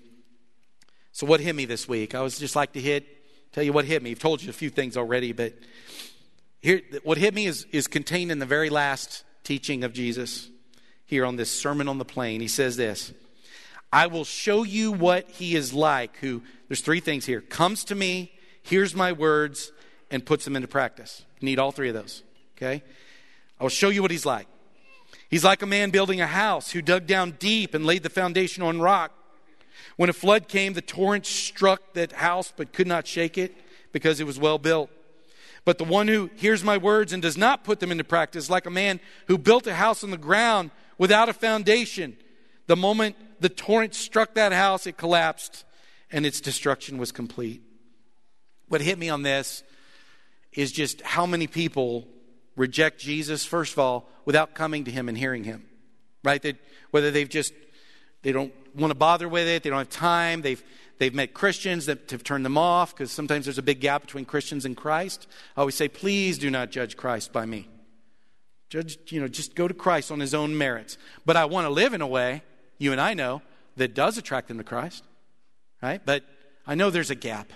So, 1.11 1.27
what 1.27 1.41
hit 1.41 1.57
me 1.57 1.65
this 1.65 1.89
week? 1.89 2.15
I 2.15 2.21
was 2.21 2.39
just 2.39 2.55
like 2.55 2.75
to 2.75 2.81
hit, 2.81 3.05
tell 3.51 3.65
you 3.65 3.73
what 3.73 3.87
hit 3.87 4.05
me. 4.05 4.13
I've 4.13 4.21
told 4.21 4.41
you 4.41 4.51
a 4.51 4.53
few 4.53 4.71
things 4.71 4.97
already, 4.97 5.33
but 5.33 5.53
here, 6.61 6.81
what 7.03 7.19
hit 7.19 7.35
me 7.35 7.47
is, 7.47 7.67
is 7.73 7.89
contained 7.89 8.31
in 8.31 8.39
the 8.39 8.47
very 8.47 8.71
last 8.71 9.25
teaching 9.43 9.83
of 9.83 9.93
Jesus 9.93 10.49
here 11.07 11.27
on 11.27 11.35
this 11.35 11.51
Sermon 11.51 11.89
on 11.89 11.99
the 11.99 12.05
Plain. 12.05 12.41
He 12.41 12.47
says 12.47 12.77
this 12.77 13.13
I 13.93 14.07
will 14.07 14.25
show 14.25 14.63
you 14.63 14.93
what 14.93 15.29
he 15.29 15.57
is 15.57 15.75
like, 15.75 16.19
who, 16.19 16.41
there's 16.69 16.83
three 16.83 17.01
things 17.01 17.27
here 17.27 17.41
comes 17.41 17.83
to 17.87 17.97
me, 17.97 18.31
hears 18.63 18.95
my 18.95 19.11
words, 19.11 19.73
and 20.09 20.25
puts 20.25 20.45
them 20.45 20.55
into 20.55 20.69
practice. 20.69 21.25
Need 21.45 21.59
all 21.59 21.73
three 21.73 21.89
of 21.89 21.95
those, 21.95 22.23
okay? 22.57 22.83
I 23.61 23.63
will 23.63 23.71
show 23.71 23.91
you 23.91 24.03
what 24.03 24.11
he's 24.11 24.27
like. 24.27 24.47
He's 25.29 25.45
like 25.45 25.63
a 25.63 25.67
man 25.67 25.91
building 25.91 26.21
a 26.21 26.27
house 26.27 26.71
who 26.71 26.81
dug 26.81 27.07
down 27.07 27.33
deep 27.39 27.75
and 27.75 27.85
laid 27.85 28.03
the 28.03 28.11
foundation 28.11 28.63
on 28.63 28.81
rock. 28.81 29.13
When 29.97 30.09
a 30.09 30.15
flood 30.15 30.49
came, 30.49 30.73
the 30.73 30.81
torrent 30.81 31.27
struck 31.27 31.93
that 31.95 32.13
house 32.13 32.53
but 32.57 32.73
could 32.73 32.87
not 32.87 33.07
shake 33.07 33.37
it 33.37 33.55
because 33.93 34.21
it 34.21 34.27
was 34.27 34.39
well 34.39 34.59
built. 34.59 34.91
But 35.65 35.79
the 35.79 35.85
one 35.85 36.09
who 36.09 36.31
hears 36.37 36.63
my 36.65 36.77
words 36.77 37.13
and 37.13 37.23
does 37.23 37.37
not 37.37 37.65
put 37.65 37.81
them 37.81 37.91
into 37.91 38.05
practice, 38.05 38.51
like 38.51 38.67
a 38.67 38.71
man 38.71 39.01
who 39.29 39.39
built 39.39 39.67
a 39.67 39.75
house 39.75 40.05
on 40.05 40.11
the 40.11 40.19
ground 40.19 40.71
without 40.99 41.29
a 41.29 41.33
foundation. 41.33 42.17
The 42.67 42.77
moment 42.77 43.17
the 43.41 43.49
torrent 43.49 43.95
struck 43.95 44.35
that 44.35 44.53
house, 44.53 44.87
it 44.87 44.97
collapsed 44.97 45.65
and 46.11 46.25
its 46.25 46.41
destruction 46.41 46.99
was 46.99 47.13
complete. 47.13 47.63
What 48.69 48.81
hit 48.81 48.99
me 48.99 49.09
on 49.09 49.23
this 49.23 49.63
is 50.55 50.73
just 50.73 51.03
how 51.03 51.27
many 51.27 51.47
people 51.47 52.07
reject 52.57 53.01
Jesus, 53.01 53.45
first 53.45 53.73
of 53.73 53.79
all, 53.79 54.09
without 54.25 54.55
coming 54.55 54.85
to 54.85 54.91
him 54.91 55.09
and 55.09 55.19
hearing 55.19 55.45
him. 55.45 55.67
Right? 56.23 56.41
They, 56.41 56.55
whether 56.91 57.11
they've 57.11 57.29
just, 57.29 57.53
they 58.23 58.33
don't 58.33 58.53
want 58.75 58.91
to 58.91 58.95
bother 58.95 59.29
with 59.29 59.47
it, 59.47 59.63
they 59.63 59.71
don't 59.71 59.79
have 59.79 59.91
time, 59.91 60.43
they've, 60.43 60.63
they've 60.99 61.15
met 61.15 61.35
Christians 61.35 61.87
that 61.87 62.11
have 62.11 62.25
turned 62.25 62.45
them 62.45 62.57
off, 62.57 62.95
because 62.95 63.11
sometimes 63.11 63.45
there's 63.45 63.59
a 63.59 63.63
big 63.63 63.81
gap 63.81 64.03
between 64.03 64.25
Christians 64.25 64.65
and 64.65 64.77
Christ. 64.77 65.27
I 65.57 65.61
always 65.61 65.75
say, 65.75 65.89
please 65.89 66.39
do 66.39 66.51
not 66.51 66.71
judge 66.71 66.97
Christ 66.97 67.33
by 67.33 67.45
me. 67.45 67.69
Judge, 68.71 68.99
you 69.13 69.21
know, 69.21 69.29
just 69.29 69.55
go 69.55 69.69
to 69.69 69.75
Christ 69.75 70.11
on 70.11 70.21
his 70.21 70.35
own 70.35 70.57
merits. 70.57 70.97
But 71.27 71.37
I 71.37 71.45
want 71.45 71.67
to 71.67 71.71
live 71.71 71.95
in 71.95 72.01
a 72.01 72.07
way, 72.07 72.43
you 72.79 72.93
and 72.93 73.01
I 73.01 73.15
know, 73.15 73.43
that 73.77 73.95
does 73.95 74.19
attract 74.19 74.49
them 74.49 74.59
to 74.59 74.65
Christ. 74.65 75.05
Right? 75.83 76.01
But 76.05 76.25
I 76.67 76.75
know 76.75 76.91
there's 76.91 77.11
a 77.11 77.15
gap. 77.15 77.53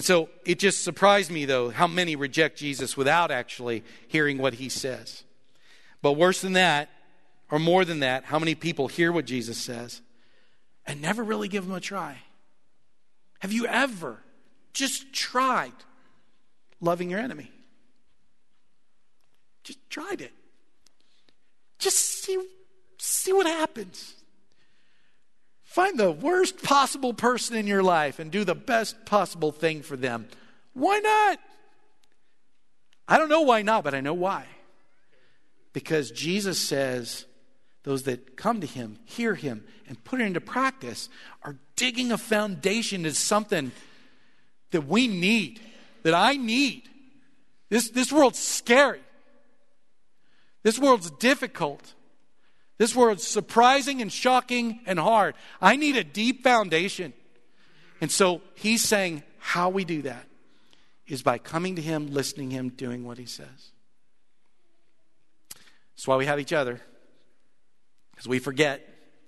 And 0.00 0.04
so 0.06 0.30
it 0.46 0.58
just 0.58 0.82
surprised 0.82 1.30
me, 1.30 1.44
though, 1.44 1.68
how 1.68 1.86
many 1.86 2.16
reject 2.16 2.56
Jesus 2.56 2.96
without 2.96 3.30
actually 3.30 3.84
hearing 4.08 4.38
what 4.38 4.54
he 4.54 4.70
says. 4.70 5.24
But 6.00 6.14
worse 6.14 6.40
than 6.40 6.54
that, 6.54 6.88
or 7.50 7.58
more 7.58 7.84
than 7.84 8.00
that, 8.00 8.24
how 8.24 8.38
many 8.38 8.54
people 8.54 8.88
hear 8.88 9.12
what 9.12 9.26
Jesus 9.26 9.58
says 9.58 10.00
and 10.86 11.02
never 11.02 11.22
really 11.22 11.48
give 11.48 11.64
him 11.64 11.74
a 11.74 11.80
try? 11.80 12.16
Have 13.40 13.52
you 13.52 13.66
ever 13.66 14.16
just 14.72 15.12
tried 15.12 15.74
loving 16.80 17.10
your 17.10 17.20
enemy? 17.20 17.50
Just 19.64 19.80
tried 19.90 20.22
it. 20.22 20.32
Just 21.78 21.98
see, 22.24 22.42
see 22.96 23.34
what 23.34 23.46
happens. 23.46 24.14
Find 25.70 25.96
the 25.96 26.10
worst 26.10 26.64
possible 26.64 27.14
person 27.14 27.54
in 27.54 27.68
your 27.68 27.84
life 27.84 28.18
and 28.18 28.32
do 28.32 28.42
the 28.42 28.56
best 28.56 29.06
possible 29.06 29.52
thing 29.52 29.82
for 29.82 29.96
them. 29.96 30.26
Why 30.72 30.98
not? 30.98 31.38
I 33.06 33.16
don't 33.16 33.28
know 33.28 33.42
why 33.42 33.62
not, 33.62 33.84
but 33.84 33.94
I 33.94 34.00
know 34.00 34.12
why. 34.12 34.46
Because 35.72 36.10
Jesus 36.10 36.58
says 36.58 37.24
those 37.84 38.02
that 38.02 38.36
come 38.36 38.60
to 38.62 38.66
him, 38.66 38.98
hear 39.04 39.36
him, 39.36 39.62
and 39.86 40.02
put 40.02 40.20
it 40.20 40.24
into 40.24 40.40
practice 40.40 41.08
are 41.44 41.54
digging 41.76 42.10
a 42.10 42.18
foundation 42.18 43.04
to 43.04 43.14
something 43.14 43.70
that 44.72 44.88
we 44.88 45.06
need, 45.06 45.60
that 46.02 46.14
I 46.14 46.34
need. 46.34 46.82
This, 47.68 47.90
this 47.90 48.10
world's 48.10 48.40
scary. 48.40 49.02
This 50.64 50.80
world's 50.80 51.12
difficult. 51.12 51.94
This 52.80 52.96
world's 52.96 53.26
surprising 53.26 54.00
and 54.00 54.10
shocking 54.10 54.80
and 54.86 54.98
hard. 54.98 55.34
I 55.60 55.76
need 55.76 55.98
a 55.98 56.02
deep 56.02 56.42
foundation. 56.42 57.12
And 58.00 58.10
so 58.10 58.40
he's 58.54 58.82
saying 58.82 59.22
how 59.36 59.68
we 59.68 59.84
do 59.84 60.00
that 60.00 60.26
is 61.06 61.22
by 61.22 61.36
coming 61.36 61.76
to 61.76 61.82
him, 61.82 62.06
listening 62.06 62.48
to 62.48 62.56
him, 62.56 62.68
doing 62.70 63.04
what 63.04 63.18
he 63.18 63.26
says. 63.26 63.72
That's 65.94 66.08
why 66.08 66.16
we 66.16 66.24
have 66.24 66.40
each 66.40 66.54
other. 66.54 66.80
Because 68.12 68.26
we 68.26 68.38
forget 68.38 68.80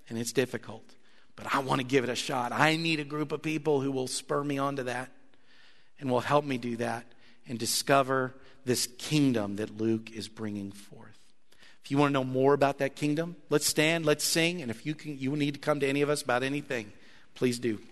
and 0.09 0.19
it's 0.19 0.33
difficult. 0.33 0.95
But 1.37 1.55
I 1.55 1.59
want 1.59 1.83
to 1.83 1.87
give 1.87 2.05
it 2.05 2.11
a 2.11 2.17
shot. 2.17 2.53
I 2.53 2.77
need 2.77 3.01
a 3.01 3.05
group 3.05 3.33
of 3.33 3.43
people 3.43 3.83
who 3.83 3.93
will 3.93 4.09
spur 4.09 4.43
me 4.43 4.57
onto 4.57 4.85
that 4.85 5.11
and 6.01 6.11
will 6.11 6.21
help 6.21 6.47
me 6.47 6.57
do 6.57 6.79
that 6.79 7.05
and 7.47 7.59
discover 7.59 8.33
this 8.65 8.89
kingdom 8.97 9.57
that 9.57 9.77
Luke 9.77 10.11
is 10.11 10.27
bringing 10.27 10.73
forth. 10.73 11.12
If 11.85 11.91
you 11.91 11.99
want 11.99 12.11
to 12.11 12.13
know 12.13 12.25
more 12.25 12.55
about 12.55 12.79
that 12.79 12.95
kingdom, 12.95 13.37
let's 13.51 13.67
stand, 13.67 14.07
let's 14.07 14.25
sing, 14.25 14.63
and 14.63 14.71
if 14.71 14.87
you, 14.87 14.95
can, 14.95 15.19
you 15.19 15.35
need 15.35 15.55
to 15.55 15.61
come 15.61 15.81
to 15.81 15.87
any 15.87 16.03
of 16.03 16.11
us 16.11 16.23
about 16.23 16.43
anything, 16.43 16.93
please 17.35 17.59
do. 17.59 17.81